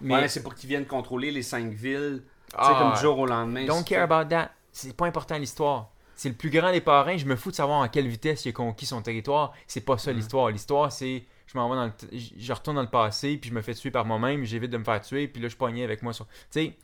[0.00, 2.22] Mais, Ouais, c'est pour qu'ils viennent contrôler les cinq villes.
[2.22, 3.64] Tu sais, Ah, comme du jour au lendemain.
[3.64, 4.50] Don't care about that.
[4.72, 5.90] C'est pas important l'histoire.
[6.14, 7.16] C'est le plus grand des parrains.
[7.16, 9.52] Je me fous de savoir à quelle vitesse il a conquis son territoire.
[9.66, 9.98] C'est pas Mm.
[9.98, 10.50] ça l'histoire.
[10.50, 13.54] L'histoire, c'est je m'en vais dans le t- je- retourne dans le passé puis je
[13.54, 14.44] me fais tuer par moi-même.
[14.44, 16.26] J'évite de me faire tuer puis là je pognais avec moi sur.
[16.26, 16.76] Tu sais.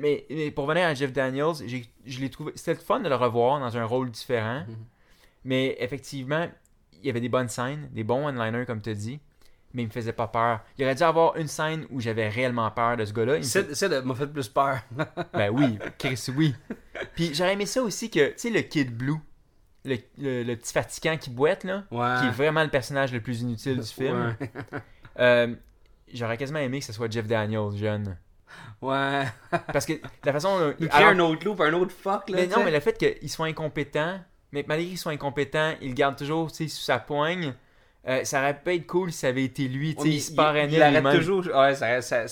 [0.00, 2.52] Mais, mais pour venir à Jeff Daniels, j'ai- je l'ai trouvé.
[2.56, 4.64] C'était le fun de le revoir dans un rôle différent.
[4.66, 4.76] Mhm.
[5.44, 6.48] Mais effectivement,
[6.94, 9.20] il y avait des bonnes scènes, des bons one-liners comme tu dit.
[9.74, 10.60] Mais il me faisait pas peur.
[10.78, 13.38] Il aurait dû avoir une scène où j'avais réellement peur de ce gars-là.
[13.38, 14.78] De- m'a fait plus peur.
[15.34, 16.54] ben oui, Chris, oui.
[17.14, 19.18] Puis j'aurais aimé ça aussi que, tu sais, le Kid Blue.
[19.86, 22.20] Le, le- le petit fatigant qui boite, là, Ouais.
[22.20, 24.36] qui est vraiment le personnage le plus inutile du film.
[24.40, 24.50] Ouais.
[25.18, 25.54] Euh,
[26.12, 28.16] J'aurais quasiment aimé que ce soit Jeff Daniels, jeune.
[28.82, 29.24] Ouais.
[29.72, 29.94] Parce que
[30.24, 30.74] la façon.
[30.78, 32.36] Il alors- crée un autre loop, un autre fuck, là.
[32.36, 34.20] mais non, mais le fait qu'il soit incompétent,
[34.52, 37.54] mais malgré qu'il soit incompétent, il le garde toujours sous sa poigne.
[38.06, 39.94] Euh, ça aurait pu être cool si ça avait été lui.
[39.96, 41.16] tu sais, mais il se parrainait il arrête lui-même.
[41.18, 41.46] toujours.
[41.46, 42.26] Ouais, ça, ça-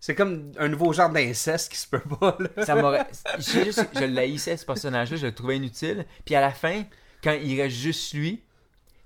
[0.00, 2.64] c'est comme un nouveau genre d'inceste qui se peut pas, là.
[2.64, 3.06] Ça m'aurait.
[3.38, 6.06] Juste je l'haïssais, ce personnage-là, je le trouvais inutile.
[6.24, 6.82] Puis à la fin,
[7.22, 8.42] quand il reste juste lui,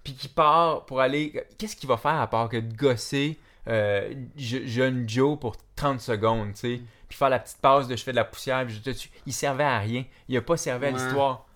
[0.04, 1.44] puis qu'il part pour aller.
[1.59, 6.00] Qu'est-ce qu'il va faire à part que de gosser euh, je- jeune Joe pour 30
[6.00, 6.80] secondes, tu sais?
[7.09, 9.09] Puis faire la petite passe de je fais de la poussière, puis je te tue.
[9.26, 10.04] Il servait à rien.
[10.28, 11.46] Il a pas servi à l'histoire.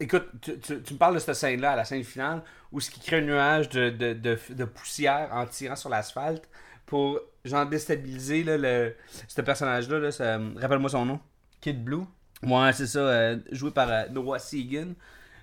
[0.00, 2.90] Écoute, tu, tu- tu me parles de cette scène-là, à la scène finale, où ce
[2.90, 6.48] qui crée un nuage de, de, de, de poussière en tirant sur l'asphalte
[6.86, 8.94] pour, genre, déstabiliser, là, le,
[9.28, 11.20] ce personnage-là, là, ça- rappelle-moi son nom.
[11.60, 12.04] Kid Blue?
[12.42, 14.92] Ouais, c'est ça, euh, joué par euh, Noah Segan.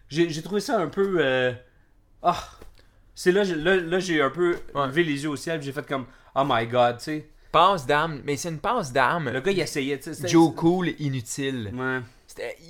[0.09, 1.17] J'ai trouvé ça un peu...
[1.19, 1.53] euh,
[2.23, 2.38] Ah!
[3.15, 4.88] c'est là, j'ai- là, là j'ai un peu Ouais.
[4.88, 7.29] levé les yeux au ciel, j'ai fait comme, oh my god, tu sais.
[7.51, 9.29] Passe d'armes, mais c'est une passe d'armes.
[9.31, 10.27] Le gars, il essayait, tu sais.
[10.27, 11.71] Joe Cool, inutile.
[11.73, 11.99] Ouais.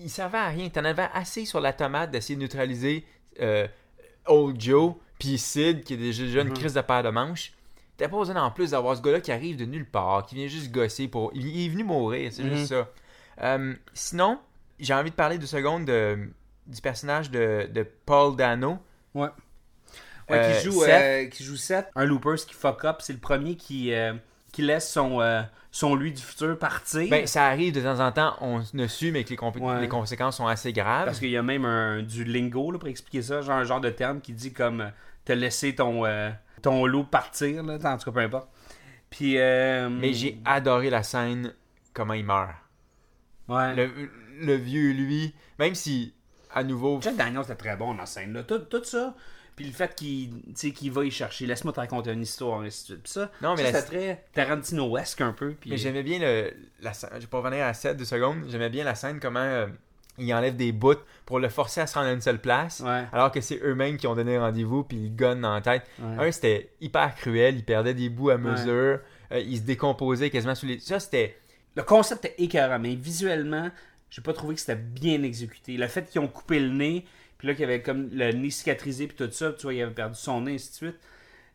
[0.03, 0.69] Il servait à rien.
[0.69, 3.05] T'en avais assez sur la tomate d'essayer de neutraliser
[3.41, 3.67] euh,
[4.25, 6.53] Old Joe, puis Sid, qui est déjà une Mhm.
[6.53, 7.51] crise de paire de manches.
[7.99, 10.47] T'as pas besoin en plus d'avoir ce gars-là qui arrive de nulle part, qui vient
[10.47, 11.31] juste gosser pour.
[11.35, 12.53] Il est venu mourir, c'est Mhm.
[12.55, 12.87] juste ça.
[13.43, 14.39] Euh, sinon,
[14.79, 16.17] j'ai envie de parler deux secondes de-
[16.65, 18.79] du personnage de, de Paul Dano.
[19.13, 19.27] Ouais.
[20.29, 20.89] Ouais, Euh, qui, joue, Seth.
[20.89, 21.87] euh, qui joue Seth.
[21.95, 22.97] Un Loopers qui fuck up.
[22.99, 24.13] C'est le premier qui, euh,
[24.51, 27.09] qui laisse son, euh, son lui du futur partir.
[27.09, 29.81] Ben, ça arrive de temps en temps, on ne su, mais que les, compé- Ouais.
[29.81, 31.05] les conséquences sont assez graves.
[31.05, 33.41] Parce qu'il y a même un, du lingo là, pour expliquer ça.
[33.41, 34.89] Genre un genre de terme qui dit comme euh,
[35.25, 36.29] te laisser ton, euh,
[36.61, 37.63] ton loup partir.
[37.63, 38.49] Là, en tout cas, peu importe.
[39.09, 39.37] Puis.
[39.37, 41.53] euh, Mais j'ai adoré la scène,
[41.93, 42.51] comment il meurt.
[43.47, 43.75] Ouais.
[43.75, 43.89] Le,
[44.41, 46.13] le vieux, lui, même si,
[46.53, 48.33] à nouveau, Jack Daniels était très bon dans la scène.
[48.33, 48.43] Là.
[48.43, 49.15] Tout, tout ça.
[49.55, 51.45] Puis le fait qu'il qu'il va y chercher.
[51.45, 52.63] Laisse-moi te raconter une histoire.
[52.63, 53.03] Et ainsi de suite.
[53.03, 55.51] Puis ça, Non, mais ça, la- très Tarantino-esque un peu.
[55.59, 55.69] Puis...
[55.71, 57.09] Mais j'aimais bien le, la scène.
[57.15, 58.43] Je vais pas revenir à 7 de secondes.
[58.47, 59.67] J'aimais bien la scène, comment euh,
[60.19, 62.81] il enlève des bouts pour le forcer à se rendre à une seule place.
[62.81, 63.05] Ouais.
[63.11, 65.83] Alors que c'est eux-mêmes qui ont donné rendez-vous, puis ils gonnent dans la tête.
[65.99, 66.27] Ouais.
[66.27, 67.55] Un, c'était hyper cruel.
[67.57, 68.99] Il perdait des bouts à mesure.
[69.31, 70.79] Euh, il se décomposait quasiment sous les.
[70.79, 71.37] Ça, c'était.
[71.75, 73.69] Le concept est écœurant, mais visuellement,
[74.09, 75.77] j'ai pas trouvé que c'était bien exécuté.
[75.77, 77.05] Le fait qu'ils ont coupé le nez,
[77.37, 79.93] puis là qu'il avait comme le nez cicatrisé, puis tout ça, tu vois, il avait
[79.93, 80.99] perdu son nez, ainsi de suite.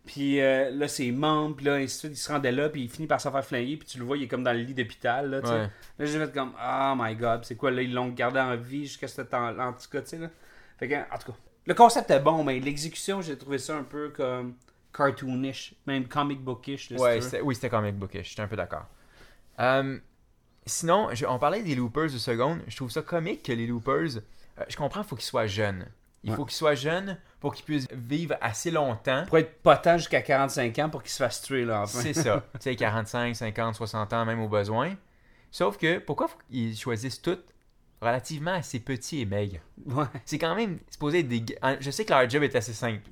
[0.06, 2.90] Puis euh, là, ses membres, là, ainsi de suite, il se rendait là, puis il
[2.90, 4.74] finit par se faire flinguer, puis tu le vois, il est comme dans le lit
[4.74, 5.52] d'hôpital, là, tu sais.
[5.54, 5.68] Ouais.
[5.98, 8.86] Là, j'ai fait comme, oh my god, c'est quoi, là, ils l'ont gardé en vie
[8.86, 10.28] jusqu'à ce temps-là, en tout cas, tu sais, là.
[10.78, 13.82] Fait que, en tout cas, le concept est bon, mais l'exécution, j'ai trouvé ça un
[13.82, 14.56] peu comme
[14.92, 18.28] cartoonish, même comic bookish, là, Ouais, oui, c'était comic bookish.
[18.30, 18.86] J'étais un peu d'accord.
[19.60, 19.98] Euh,
[20.66, 22.60] sinon, je- on parlait des loopers de seconde.
[22.68, 24.16] Je trouve ça comique que les loopers.
[24.58, 25.86] euh, je comprends, il faut qu'ils soient jeunes.
[26.24, 26.36] Il Ouais.
[26.36, 29.24] faut qu'ils soient jeunes pour qu'ils puissent vivre assez longtemps.
[29.26, 32.00] Pour être potent jusqu'à 45 ans pour qu'il se fasse tuer, là, enfin.
[32.00, 32.42] C'est ça.
[32.54, 34.94] tu sais, 45, 50, 60 ans, même au besoin.
[35.50, 37.44] Sauf que, pourquoi faut qu'ils choisissent toutes
[38.00, 39.60] relativement assez petits et maigres?
[39.86, 40.04] Ouais.
[40.24, 41.44] C'est quand même supposé être des...
[41.80, 43.08] Je sais que leur job est assez simple.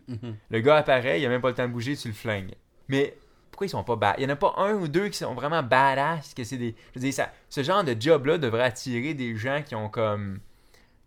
[0.50, 2.54] Le gars apparaît, il a même pas le temps de bouger, tu le flingues.
[2.88, 3.16] Mais
[3.50, 4.14] pourquoi ils sont pas bad?
[4.18, 6.74] Il y en a pas un ou deux qui sont vraiment badass, que c'est des...
[6.94, 10.40] Je veux dire, ça, ce genre de job-là devrait attirer des gens qui ont comme...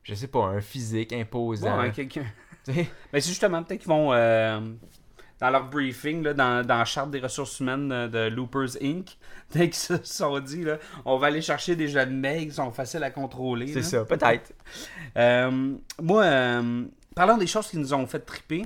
[0.05, 1.79] Je sais pas, un physique imposant.
[1.79, 2.25] Ouais, quelqu'un.
[2.67, 4.59] Mais c'est justement peut-être qu'ils vont euh,
[5.39, 9.17] dans leur briefing, là, dans, dans la charte des ressources humaines de Loopers Inc.
[9.51, 12.71] Peut-être qu'ils se sont dit, là, on va aller chercher des jeunes mecs qui sont
[12.71, 13.67] faciles à contrôler.
[13.73, 14.53] C'est ça, peut-être.
[15.17, 16.83] Euh, moi, euh,
[17.15, 18.65] parlant des choses qui nous ont fait triper,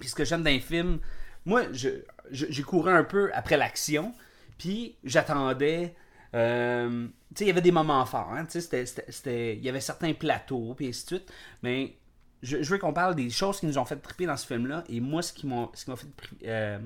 [0.00, 0.98] puis ce que j'aime d'un film,
[1.46, 1.88] moi, je,
[2.32, 4.12] je- j'ai couru un peu après l'action,
[4.58, 5.94] puis j'attendais.
[6.34, 7.06] Euh,
[7.40, 11.08] il y avait des moments forts, hein, il y avait certains plateaux, puis ainsi de
[11.08, 11.94] suite, mais
[12.42, 15.00] je, veux qu'on parle des choses qui nous ont fait triper dans ce film-là, et
[15.00, 16.08] moi, ce qui m'a fait
[16.44, 16.78] euh,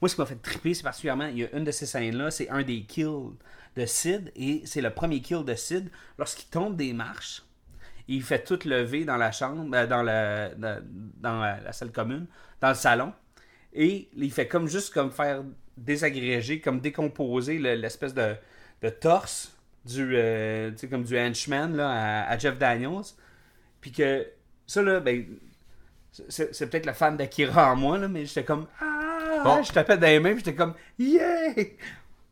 [0.00, 2.32] moi, ce qui m'a fait triper, c'est particulièrement, il y a une de ces scènes-là,
[2.32, 3.30] c'est un des kills
[3.76, 7.42] de Sid, et c'est le premier kill de Sid lorsqu'il tombe des marches.
[8.08, 12.26] Il fait tout lever dans la chambre, euh, dans, la, dans, la, la salle commune,
[12.60, 13.12] dans le salon.
[13.72, 15.44] Et il fait comme juste comme faire
[15.76, 18.34] désagréger, comme décomposer le- l'espèce de,
[18.82, 19.52] de torse
[19.84, 23.02] du, euh, comme du henchman là, à, à Jeff Daniels.
[23.80, 24.26] Puis que
[24.66, 25.24] ça, là, ben,
[26.28, 29.40] c'est c'est peut-être le fan d'Akira en moi, là, mais j'étais comme Ah!
[29.44, 29.62] Bon.
[29.62, 31.54] Je tapais dans les mains, j'étais comme Yeah!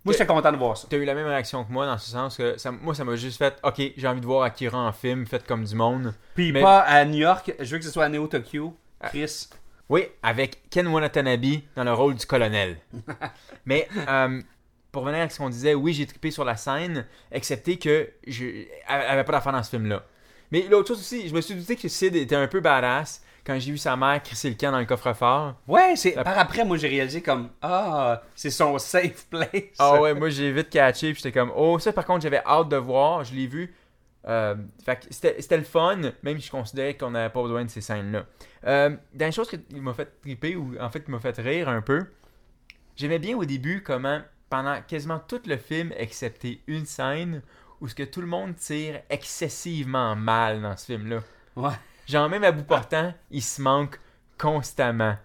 [0.05, 0.87] Moi, j'étais content de voir ça.
[0.89, 3.17] T'as eu la même réaction que moi dans ce sens que ça, moi ça m'a
[3.17, 6.53] juste fait ok j'ai envie de voir Akira en film fait comme du monde Puis
[6.53, 8.75] Mais- pas à New York, je veux que ce soit à Neo Tokyo.
[9.03, 9.49] Chris.
[9.91, 11.45] oui avec Ken Watanabe
[11.77, 12.77] dans le rôle du colonel
[13.67, 14.41] mais euh,
[14.93, 18.45] pour revenir à ce qu'on disait oui j'ai trippé sur la scène excepté que je
[18.89, 20.03] elle avait pas d'affaire dans ce film là
[20.51, 23.59] Mais l'autre chose aussi, je me suis douté que Sid était un peu badass quand
[23.59, 25.55] j'ai vu sa mère crisser le camp dans le coffre-fort.
[25.67, 29.49] Ouais, c'est La- par après moi j'ai réalisé comme ah, c'est son safe place.
[29.79, 32.69] Ah ouais, moi j'ai vite catché, puis j'étais comme, oh, ça par contre, j'avais hâte
[32.69, 33.75] de voir, je l'ai vu.
[34.29, 37.65] Euh, fait que c'était c'était le fun, même si je considérais qu'on n'avait pas besoin
[37.65, 38.27] de ces scènes-là.
[38.67, 41.69] Euh, dans les choses qui m'a fait triper, ou en fait qui m'a fait rire
[41.71, 42.05] un peu,
[42.97, 44.21] j'aimais bien au début comment,
[44.51, 47.41] pendant quasiment tout le film, excepté une scène,
[47.81, 51.21] où ce que tout le monde tire excessivement mal dans ce film-là.
[51.57, 51.73] Ouais.
[52.07, 53.99] Genre même à bout portant, il se manque
[54.37, 55.17] constamment.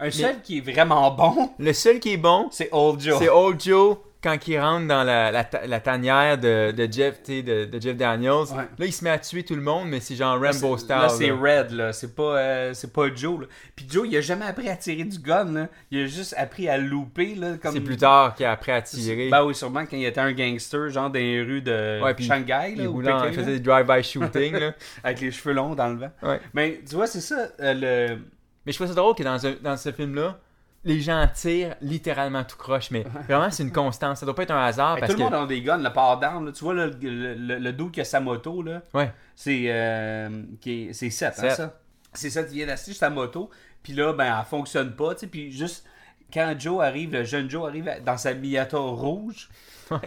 [0.00, 3.18] Un seul qui est vraiment bon, Le seul qui est bon, c'est Old Joe.
[3.18, 7.22] c'est Old Joe quand il rentre dans la, la, ta- la tanière de, de Jeff,
[7.24, 8.52] de, de Jeff Daniels.
[8.54, 8.64] Ouais.
[8.78, 10.88] Là, il se met à tuer tout le monde, mais c'est genre Rambo style.
[10.90, 11.30] Là, c'est.
[11.30, 11.92] Red, là.
[11.92, 13.46] C'est pas, euh, c'est pas Joe, là.
[13.74, 15.68] Puis Joe, il a jamais appris à tirer du gun, là.
[15.90, 17.54] Il a juste appris à louper, là.
[17.60, 17.72] Comme...
[17.72, 19.28] C'est plus tard qu'il a appris à tirer.
[19.30, 22.24] Ben oui, sûrement quand il était un gangster, genre dans les rues de Ouais, puis
[22.24, 24.52] Shanghai, là, ou Pékin, il faisait des drive-by shooting.
[24.58, 24.72] là.
[25.04, 26.10] avec les cheveux longs dans le vent.
[26.22, 26.40] Ouais.
[26.54, 27.74] Mais tu vois, c'est ça, euh,
[28.14, 28.18] le...
[28.64, 30.38] Mais je trouve ça drôle que dans, un- dans ce film-là,
[30.84, 34.20] les gens tirent littéralement tout croche, mais vraiment, c'est une constance.
[34.20, 35.30] Ça doit pas être un hasard Hey, parce tout le que.
[35.32, 36.52] monde a des guns, le part down, là.
[36.52, 39.12] Tu vois, là, le, le, le dude qui a sa moto, là, Ouais.
[39.36, 41.80] c'est euh, qui est- c'est 7, hein, ça?
[42.12, 43.48] C'est 7 qui vient d'assister sur sa moto,
[43.82, 45.86] puis là, ben, elle fonctionne pas, tu sais, puis juste...
[46.32, 49.50] Quand Joe arrive, le jeune Joe arrive dans sa Miata rouge,
[49.90, 49.98] Ouais.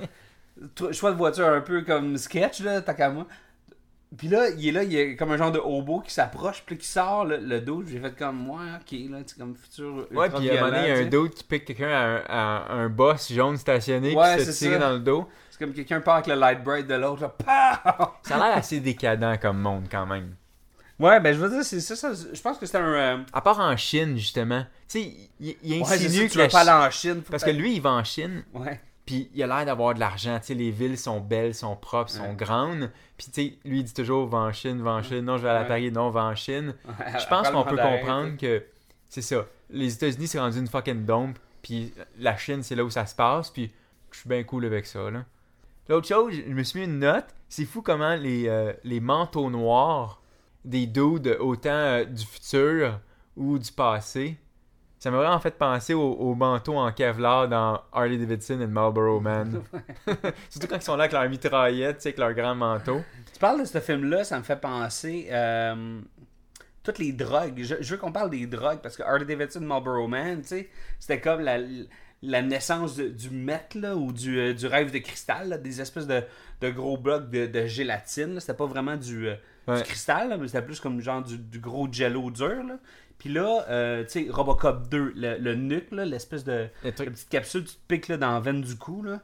[0.91, 3.27] Choix de voiture un peu comme sketch, là, tant qu'à moi.
[4.17, 6.77] Puis là, il est là, il est comme un genre de hobo qui s'approche, puis
[6.77, 7.83] qui sort le, le dos.
[7.85, 10.07] J'ai fait comme moi, ok, là, c'est comme futur.
[10.11, 11.27] Ouais, puis à un moment donné, il y a un dos.
[11.27, 14.77] qui pique quelqu'un à, un- à un boss jaune stationné Ouais, qui se tire ça.
[14.79, 15.27] dans le dos.
[15.49, 17.29] C'est comme quelqu'un part avec le light bright de l'autre.
[18.23, 20.35] Ça a l'air assez décadent comme monde quand même.
[20.97, 22.11] Ouais, ben je veux dire, c'est ça, ça.
[22.13, 22.93] Je pense que c'est un.
[22.93, 24.63] euh, À part en Chine, justement.
[24.87, 27.21] Tu sais, il, il Ouais, insinue tu que la veux pas Chi- aller en Chine.
[27.29, 28.79] Parce que lui, il va en Chine, Ouais.
[29.05, 30.37] puis il a l'air d'avoir de l'argent.
[30.39, 32.35] Tu sais, les villes sont belles, sont propres, sont Ouais.
[32.35, 32.89] grandes.
[33.17, 35.21] Puis tu sais, lui, il dit toujours va en Chine, va en Chine.
[35.21, 35.65] Non, je vais à la.
[35.65, 36.75] Paris, non, va en Chine.
[36.99, 38.63] Je pense qu'on peut comprendre que
[39.09, 39.45] c'est ça.
[39.69, 43.15] Les États-Unis, c'est rendu une fucking dompe, puis la Chine, c'est là où ça se
[43.15, 43.71] passe, puis
[44.11, 45.23] je suis bien cool avec ça, là.
[45.87, 47.27] L'autre chose, je me suis mis une note.
[47.47, 50.21] C'est fou comment les, euh, les manteaux noirs
[50.63, 52.99] des dudes autant euh, du futur
[53.37, 54.35] ou du passé,
[55.05, 59.19] ça m'a vraiment fait penser aux, aux manteaux en Kevlar dans Harley Davidson et Marlboro
[59.19, 59.61] Man.
[60.49, 63.01] Surtout quand ils sont là avec leur mitraillette, tu sais, avec leur grand manteau.
[63.31, 65.27] Tu parles de ce film-là, ça me fait penser.
[65.31, 66.01] euh,
[66.83, 67.61] toutes les drogues.
[67.63, 70.69] Je, je veux qu'on parle des drogues parce que Harley Davidson Marlboro Man, tu sais,
[70.99, 71.57] c'était comme la,
[72.21, 75.81] la naissance de- du meth là, ou du, euh, du rêve de cristal, là, des
[75.81, 76.21] espèces de,
[76.61, 78.39] de gros blocs de, de gélatine.
[78.39, 79.35] C'était pas vraiment du, euh,
[79.67, 79.77] Ouais.
[79.77, 82.61] du cristal, là, mais c'était plus comme genre du, du gros jello dur.
[83.25, 87.27] Puis là, euh, tu sais, Robocop 2, le, le nuque, là, l'espèce de, la petite
[87.27, 89.01] capsule, tu te piques là, dans la veine du cou.
[89.01, 89.19] Là.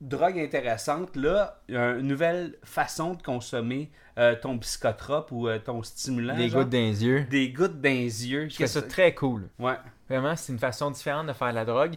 [0.00, 1.16] Drogue intéressante.
[1.16, 5.82] Là, il y a une nouvelle façon de consommer euh, ton psychotrope ou euh, ton
[5.82, 6.36] stimulant.
[6.36, 6.62] Des genre.
[6.62, 7.24] gouttes dans les yeux.
[7.28, 8.48] Des gouttes dans les yeux.
[8.48, 9.48] Je trouve ça très cool.
[9.58, 9.74] Ouais.
[10.08, 11.96] Vraiment, c'est une façon différente de faire la drogue.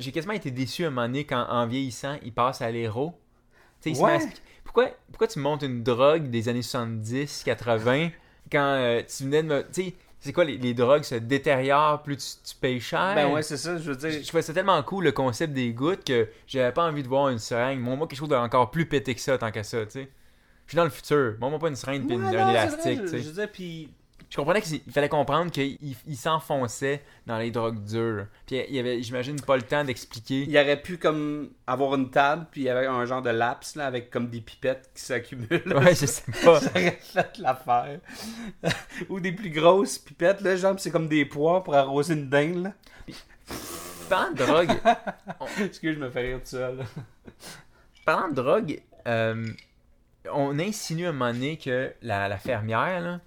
[0.00, 3.14] J'ai quasiment été déçu à un moment donné quand, en vieillissant, il passe à l'héros.
[3.82, 4.18] Tu sais, Ouais.
[4.64, 8.10] Pourquoi, pourquoi tu montes une drogue des années 70, 80
[8.50, 9.62] quand tu venais de me.
[9.72, 13.12] Tu sais, c'est quoi, les, les drogues se détériorent plus tu, tu payes cher?
[13.14, 14.10] Ben ouais, c'est ça, je veux dire.
[14.10, 17.28] je trouvais ça tellement cool le concept des gouttes que j'avais pas envie de voir
[17.28, 17.78] une seringue.
[17.80, 20.08] Moi, moi quelque chose d'encore plus pété que ça, tant qu'à ça, tu sais.
[20.66, 21.36] Je suis dans le futur.
[21.40, 23.18] Moi, moi pas une seringue Ouais, non, un élastique, tu je, sais.
[23.22, 23.90] je veux dire, puis
[24.30, 28.26] Je comprenais qu'il fallait comprendre qu'il il s'enfonçait dans les drogues dures.
[28.46, 30.44] Puis il y avait, j'imagine, pas le temps d'expliquer.
[30.46, 33.76] il aurait pu comme avoir une table, puis il y avait un genre de laps
[33.76, 35.62] là, avec comme des pipettes qui s'accumulent.
[35.74, 36.60] Ouais, je sais pas.
[36.60, 38.00] Ça aurait fait l'affaire.
[39.08, 42.64] Ou des plus grosses pipettes, là, genre, c'est comme des pois pour arroser une dinde,
[42.64, 42.72] là.
[44.10, 44.70] Parlant de drogue,
[45.60, 46.84] Excuse, je me fais rire tout seul.
[48.04, 49.46] parlant de drogue, euh,
[50.32, 53.20] on insinue à un moment donné que la, la fermière, là,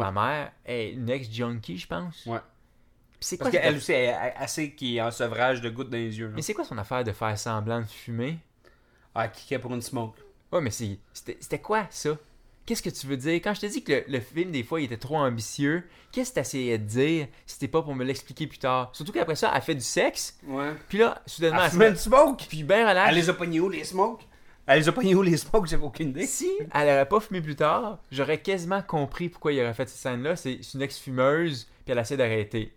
[0.00, 2.24] ma mère, est une ex-junkie, je pense.
[2.26, 2.38] Ouais.
[3.20, 5.96] C'est quoi, Parce qu'elle aussi, elle est assez qui est en sevrage de gouttes dans
[5.96, 6.26] les yeux.
[6.26, 6.32] là.
[6.34, 8.38] Mais c'est quoi son affaire de faire semblant de fumer?
[9.14, 10.16] Ah, qui est pour une smoke.
[10.50, 12.16] Ouais, mais c'est- c'était c'était quoi ça?
[12.64, 13.34] Qu'est-ce que tu veux dire?
[13.34, 16.30] Quand je te dis que le, le film, des fois, il était trop ambitieux, qu'est-ce
[16.30, 18.90] que t'essayais de dire si c'était pas pour me l'expliquer plus tard?
[18.92, 20.72] Surtout qu'après ça, elle fait du sexe, Ouais.
[20.88, 22.44] puis là, soudainement, Elle elle, met- une smoke!
[22.48, 23.08] puis ben relax.
[23.10, 24.22] Elle les a pognés où, les smokes?
[24.66, 25.66] Elle les a pognés où, les smokes?
[25.66, 26.26] J'avais aucune idée.
[26.26, 29.98] Si elle aurait pas fumé plus tard, j'aurais quasiment compris pourquoi il aurait fait cette
[29.98, 30.36] scène-là.
[30.36, 32.72] C'est une ex-fumeuse, puis elle essaie d'arrêter.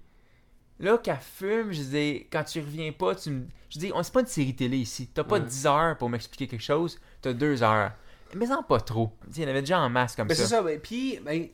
[0.79, 3.45] Là, qu'elle fume, je dis, quand tu reviens pas, tu me.
[3.69, 5.07] Je dis, on c'est pas une série télé ici.
[5.13, 5.45] T'as pas Ouais.
[5.45, 7.91] 10 heures pour m'expliquer quelque chose, t'as 2 heures.
[8.35, 9.13] Mais en pas trop.
[9.33, 10.57] Il y en avait déjà en masse comme Ben, c'est ça.
[10.57, 11.47] ça, ben, puis ben,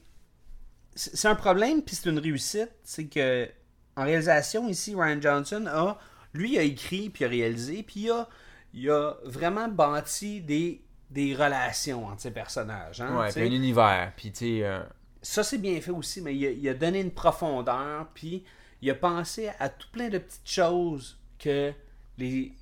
[0.96, 2.72] c'est c'est un problème, puis c'est une réussite.
[2.84, 3.48] C'est que
[3.96, 6.00] en réalisation, ici, Ryan Johnson a,
[6.34, 8.28] lui, il a écrit, puis il a réalisé, puis il a,
[8.74, 13.02] il a vraiment bâti des des relations entre ces personnages.
[13.02, 14.14] Hein, Ouais, puis un univers.
[14.16, 14.82] Puis, euh,
[15.22, 18.46] Ça, c'est bien fait aussi, mais il a, il a donné une profondeur, puis
[18.82, 21.74] il a pensé à tout plein de petites choses que
[22.18, 22.54] les,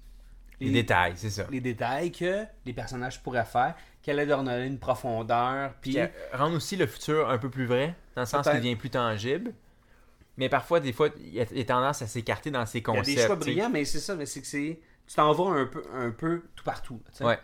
[0.59, 1.45] les détails, c'est ça.
[1.51, 6.07] les détails que les personnages pourraient faire, qui allaient leur donner une profondeur, puis euh,
[6.33, 9.53] rendre aussi le futur un peu plus vrai, dans le sens qu'il devient plus tangible.
[10.37, 12.81] Mais parfois, des fois, il y a, il a tendance à s'écarter dans ses il
[12.81, 13.15] y a concepts.
[13.15, 14.79] des choix brillants, mais c'est ça, mais c'est que c'est
[15.09, 17.01] tu t'en vas un peu, un peu tout partout.
[17.21, 17.39] Ouais.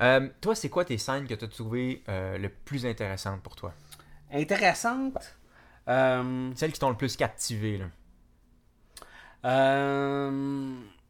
[0.00, 3.56] Euh, toi, c'est quoi tes scènes que tu as trouvées euh, le plus intéressantes pour
[3.56, 3.74] toi?
[4.32, 5.36] Intéressante.
[5.88, 7.86] Euh, Celles qui t'ont le plus captivé, là.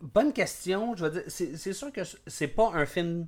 [0.00, 0.96] Bonne question.
[0.96, 3.26] Je vais dire, c'est, sûr que c'est pas un film.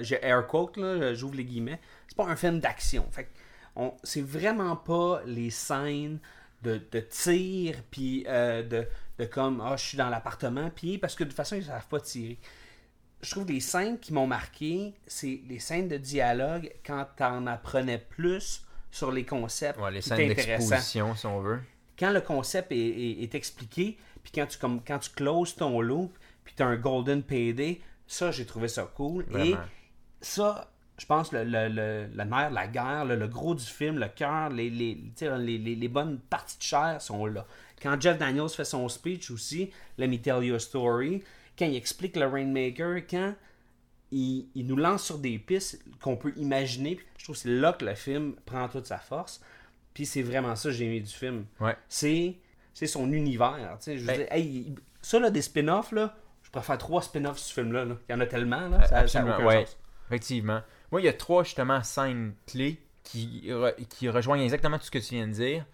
[0.00, 1.80] j'ai air quote là, j'ouvre les guillemets.
[2.06, 3.06] C'est pas un film d'action.
[3.10, 3.28] Fait
[3.76, 6.18] on, c'est vraiment pas les scènes
[6.62, 8.88] de, de tir puis de,
[9.18, 11.86] de comme ah je suis dans l'appartement puis parce que de toute façon ils savent
[11.88, 12.38] pas tirer.
[13.20, 17.98] Je trouve les scènes qui m'ont marqué, c'est les scènes de dialogue quand t'en apprenais
[17.98, 19.78] plus sur les concepts.
[19.80, 21.60] Ouais, les scènes d'exposition, si on veut.
[21.98, 25.80] quand le concept est, est- est expliqué, puis quand tu, comme, quand tu closes ton
[25.80, 29.26] loop, puis tu as un golden payday, ça, j'ai trouvé ça cool.
[29.36, 29.54] Et
[30.20, 33.64] ça, je pense, le, le, le, le nerf de la guerre, le, le gros du
[33.64, 37.46] film, le cœur, les, les, les, les, les bonnes parties de chair sont là.
[37.82, 41.22] Quand Jeff Daniels fait son speech aussi, Let me tell you a story,
[41.58, 43.34] quand il explique le Rainmaker, quand
[44.10, 47.72] il, il nous lance sur des pistes qu'on peut imaginer, je trouve que c'est là
[47.72, 49.40] que le film prend toute sa force.
[49.94, 51.76] Puis c'est vraiment ça que j'ai aimé du film Ouais.
[51.88, 52.36] c'est
[52.72, 53.76] c'est son univers.
[53.84, 57.48] Je Ben- dire, hey, il- ça, là, des spin-offs, là, je préfère trois spin-offs sur
[57.48, 57.84] ce film-là.
[57.84, 57.96] là.
[58.08, 59.64] Il y en a tellement, là, ça, ça a aucun ouais.
[59.66, 59.76] sens.
[60.06, 60.60] Effectivement.
[60.92, 64.90] Moi, il y a trois, justement, scènes clés qui, re- qui rejoignent exactement tout ce
[64.90, 65.64] que tu viens de dire.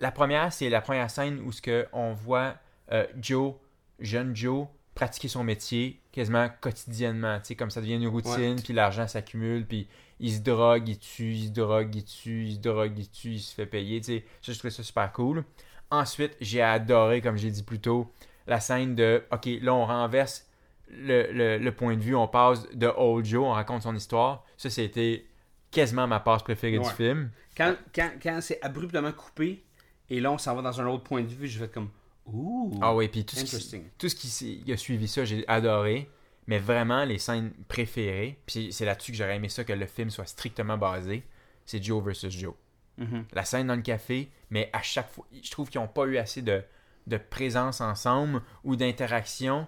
[0.00, 2.54] La première, c'est la première scène où ce que on voit
[2.92, 3.54] euh, Joe,
[3.98, 7.38] jeune Joe, pratiquer son métier quasiment quotidiennement.
[7.40, 9.86] Tu sais, comme ça devient une routine, puis l'argent s'accumule, puis
[10.20, 13.32] il se drogue, il tue, il se drogue, il tue, il se drogue, il tue,
[13.34, 14.00] il se fait payer.
[14.00, 15.44] Tu sais, ça, je trouvais ça super cool.
[15.90, 18.12] Ensuite, j'ai adoré, comme j'ai dit plus tôt,
[18.46, 20.47] la scène de OK, là, on renverse
[20.90, 24.44] le, le- le point de vue, on passe de Old Joe, on raconte son histoire.
[24.56, 25.24] Ça, c'était
[25.70, 26.84] quasiment ma passe préférée Ouais.
[26.84, 27.30] du film.
[27.56, 29.64] Quand, quand, quand c'est abruptement coupé,
[30.10, 31.90] et là, on s'en va dans un autre point de vue, je fais comme
[32.26, 32.78] Ouh.
[32.82, 33.84] Ah oui, puis tout ce qui, Interesting.
[33.98, 36.10] tout ce qui a suivi ça, j'ai adoré.
[36.46, 40.08] Mais vraiment, les scènes préférées, puis c'est là-dessus que j'aurais aimé ça que le film
[40.10, 41.22] soit strictement basé,
[41.66, 42.54] c'est Joe versus Joe.
[42.96, 43.26] Mhm.
[43.32, 46.16] La scène dans le café, mais à chaque fois, je trouve qu'ils n'ont pas eu
[46.16, 46.62] assez de,
[47.06, 49.66] de présence ensemble ou d'interaction.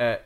[0.00, 0.16] Euh,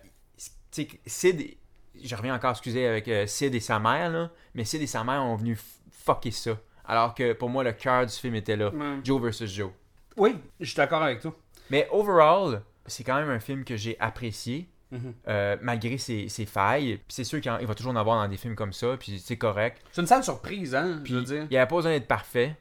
[0.71, 1.57] Sid,
[2.03, 5.05] je reviens encore, excusez, avec euh, Sid et sa mère, là, mais Sid et sa
[5.05, 5.59] mère ont venu
[5.91, 6.59] fucker ça.
[6.85, 8.71] Alors que pour moi, le cœur du film était là.
[9.03, 9.71] Joe versus Joe.
[10.17, 11.35] Oui, je suis d'accord avec toi.
[11.71, 14.69] Mais overall, c'est quand même un film que j'ai apprécié.
[14.93, 15.15] Mhm.
[15.27, 16.99] euh, malgré ses, ses failles.
[16.99, 19.37] Puis c'est sûr qu'il va toujours en avoir dans des films comme ça, puis c'est
[19.37, 19.83] correct.
[19.91, 21.43] C'est une sale surprise, hein, Puis je veux dire.
[21.43, 22.57] il n'y avait pas besoin d'être parfait.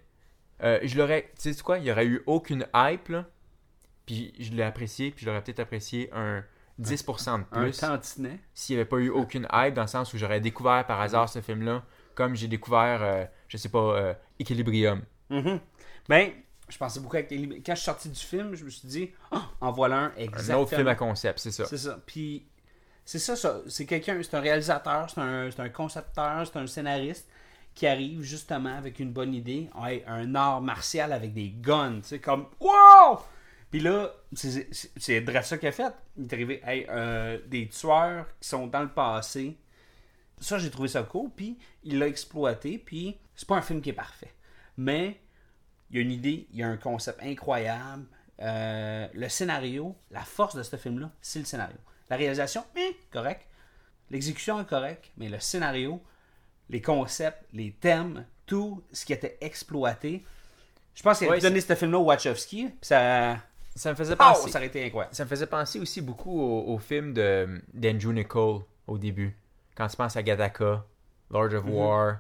[0.63, 3.25] Euh, je l'aurais, tu sais quoi, il n'y aurait eu aucune hype, là.
[4.07, 6.43] Puis je l'ai apprécié, puis je l'aurais peut-être apprécié un
[6.81, 8.39] 10% de Un plus tantinet.
[8.53, 11.29] s'il n'y avait pas eu aucune hype, dans le sens où j'aurais découvert par hasard
[11.29, 11.83] ce film-là,
[12.15, 15.01] comme j'ai découvert, euh, je sais pas, euh, Equilibrium.
[15.29, 15.59] Mhm.
[16.09, 16.31] Ben,
[16.69, 17.61] je pensais beaucoup avec les...
[17.61, 20.15] Quand je suis sorti du film, je me suis dit, Ah, en voilà un Un
[20.17, 20.61] exactement.
[20.61, 21.65] autre film à concept, c'est ça.
[21.65, 21.99] C'est ça.
[22.05, 22.45] Puis
[23.05, 23.61] c'est ça, ça.
[23.67, 27.27] C'est quelqu'un, c'est un réalisateur, c'est un, un concepteur, c'est un scénariste
[27.73, 32.07] qui arrive justement avec une bonne idée, Ouais, un art martial avec des guns, tu
[32.07, 33.19] sais, comme wow!
[33.75, 35.93] Puis là, c'est ça qu'il a fait.
[36.15, 39.57] Il est arrivé, hey, euh, des tueurs qui sont dans le passé.
[40.39, 43.89] Ça, j'ai trouvé ça cool, puis il l'a exploité, puis c'est pas un film qui
[43.89, 44.33] est parfait.
[44.77, 45.19] Mais
[45.89, 48.05] il y a une idée, il y a un concept incroyable.
[48.39, 51.75] Euh, le scénario, la force de ce film-là, c'est le scénario.
[52.09, 53.45] La réalisation, eh, correct.
[54.09, 56.01] L'exécution est correcte, mais le scénario,
[56.69, 60.23] les concepts, les thèmes, tout ce qui était exploité.
[60.93, 63.37] Je pense qu'il a Ouais, donné ce film-là au Wachowski, puis ça.
[63.75, 64.51] Ça me faisait Oh, penser.
[65.11, 69.35] ça me faisait penser aussi beaucoup au, au film de d'Andrew Nicole au début.
[69.75, 70.85] Quand tu penses à Gadaka,
[71.29, 72.17] Lord of War,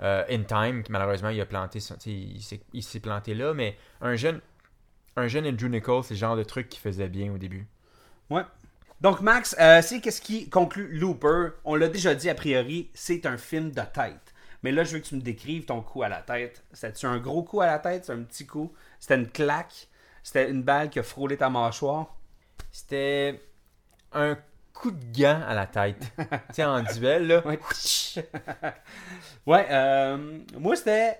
[0.00, 2.42] euh, In Time, qui malheureusement il a planté il
[2.82, 4.40] s'est- planté là, mais un jeune
[5.16, 7.66] un jeune Andrew Nicole, c'est le genre de truc qui faisait bien au début.
[8.30, 8.42] Ouais.
[9.00, 11.50] Donc, Max, euh, c'est qu'est-ce qui conclut Looper?
[11.64, 14.34] On l'a déjà dit a priori, c'est un film de tête.
[14.62, 16.62] Mais là, je veux que tu me décrives ton coup à la tête.
[16.72, 18.04] C'était-tu un gros coup à la tête?
[18.04, 18.72] C'est un petit coup?
[19.00, 19.88] C'était une claque?
[20.28, 22.14] C'était une balle qui a frôlé ta mâchoire
[22.70, 23.40] C'était
[24.12, 24.36] un
[24.74, 26.04] coup de gant à la tête.
[26.18, 27.46] tu sais, en duel, là.
[27.46, 27.58] Ouais.
[29.46, 31.18] ouais, euh, moi, c'était.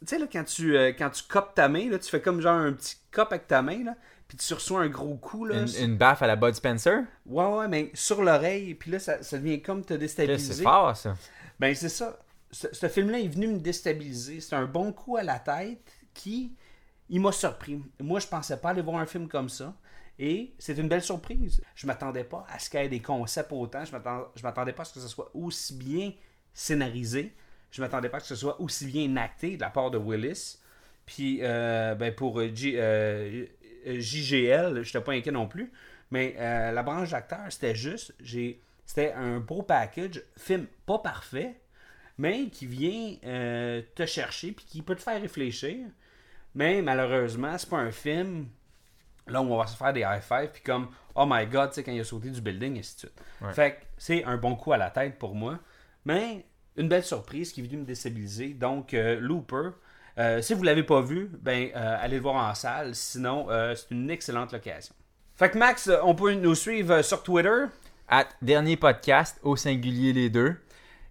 [0.00, 2.40] Tu sais, là, quand tu, euh, quand tu copes ta main, là, tu fais comme
[2.40, 3.94] genre un petit cop avec ta main, là,
[4.26, 5.60] puis tu reçois un gros coup, là.
[5.60, 7.02] Une, une baffe à la Bud Spencer?
[7.26, 10.54] Ouais, ouais, mais sur l'oreille, puis là, ça, ça devient comme te déstabiliser.
[10.54, 11.14] C'est fort, ça.
[11.60, 12.18] Ben, c'est ça.
[12.50, 14.40] Ce, ce film-là est venu me déstabiliser.
[14.40, 16.56] C'est un bon coup à la tête qui,
[17.10, 17.80] il m'a surpris.
[18.00, 19.74] Moi, je pensais pas aller voir un film comme ça.
[20.18, 21.62] Et c'est une belle surprise.
[21.76, 23.84] Je m'attendais pas à ce qu'il y ait des concepts autant.
[23.84, 26.12] Je m'attend- je m'attendais pas à ce que ce soit aussi bien
[26.52, 27.34] scénarisé.
[27.70, 29.98] Je m'attendais pas à ce que ce soit aussi bien acté de la part de
[29.98, 30.58] Willis.
[31.06, 33.46] Puis, euh, ben pour euh, J- euh,
[33.86, 35.72] JGL, je n'étais pas inquiet non plus.
[36.10, 38.14] Mais euh, la branche d'acteurs, c'était juste.
[38.20, 40.22] j'ai C'était un beau package.
[40.36, 41.60] Film pas parfait,
[42.18, 43.16] mais qui vient
[43.94, 45.78] te chercher puis qui peut te faire réfléchir.
[46.54, 48.48] Mais malheureusement, c'est pas un film
[49.26, 51.76] là où on va se faire des high five puis comme oh my god, tu
[51.76, 53.22] sais quand il a sauté du building et ainsi de suite.
[53.52, 55.58] Fait que c'est un bon coup à la tête pour moi,
[56.04, 56.44] mais
[56.76, 58.54] une belle surprise qui est venue me déstabiliser.
[58.54, 59.70] Donc euh, Looper,
[60.18, 62.94] euh, si vous l'avez pas vu, ben euh, allez le voir en salle.
[62.94, 64.94] Sinon, c'est une excellente location.
[65.34, 67.66] Fait que Max, on peut nous suivre sur Twitter.
[68.08, 70.56] At dernier podcast, au singulier les deux.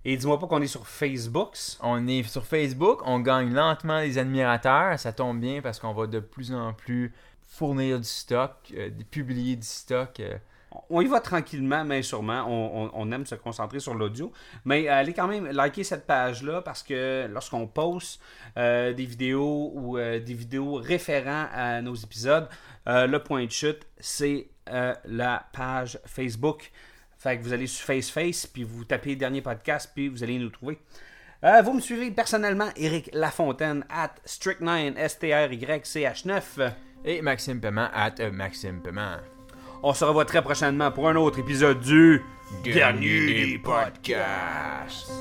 [0.09, 1.57] Et dis-moi pas qu'on est sur Facebook.
[1.81, 4.97] On est sur Facebook, on gagne lentement les admirateurs.
[4.97, 7.13] Ça tombe bien parce qu'on va de plus en plus
[7.45, 10.21] fournir du stock, euh, publier du stock.
[10.21, 10.37] euh.
[10.89, 12.45] On y va tranquillement, mais sûrement.
[12.47, 14.31] On, on- on aime se concentrer sur l'audio.
[14.63, 18.21] Mais allez quand même liker cette page-là parce que lorsqu'on poste
[18.55, 22.47] euh, des vidéos ou des vidéos référents à nos épisodes,
[22.85, 24.47] le point de chute, c'est
[25.05, 26.71] la page Facebook.
[27.27, 30.47] Fait que vous allez sur FaceFace, puis vous tapez dernier podcast, puis vous allez nous
[30.47, 30.79] trouver.
[31.43, 36.71] Euh, vous me suivez personnellement, Eric Lafontaine, at Strict9, S-T-R-Y-C-H-9.
[37.03, 39.17] Et Maxime Paiement, at Maxime Paiement.
[39.83, 42.21] On se revoit très prochainement pour un autre épisode du
[42.63, 45.11] Dernier des podcasts.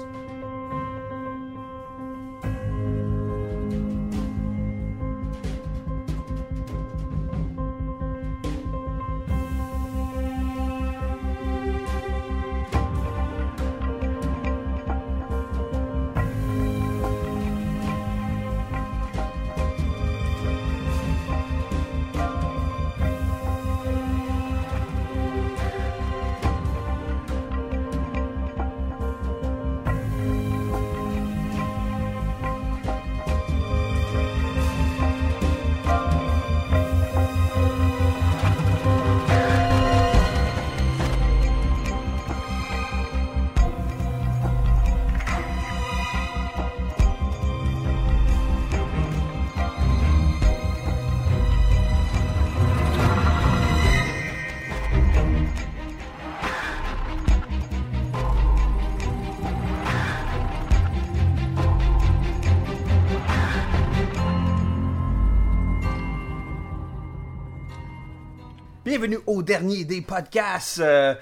[68.97, 71.14] Bienvenue au dernier des podcasts, euh,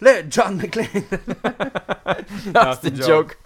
[0.00, 0.88] le John McClane.
[2.52, 3.38] Non, c'est une joke.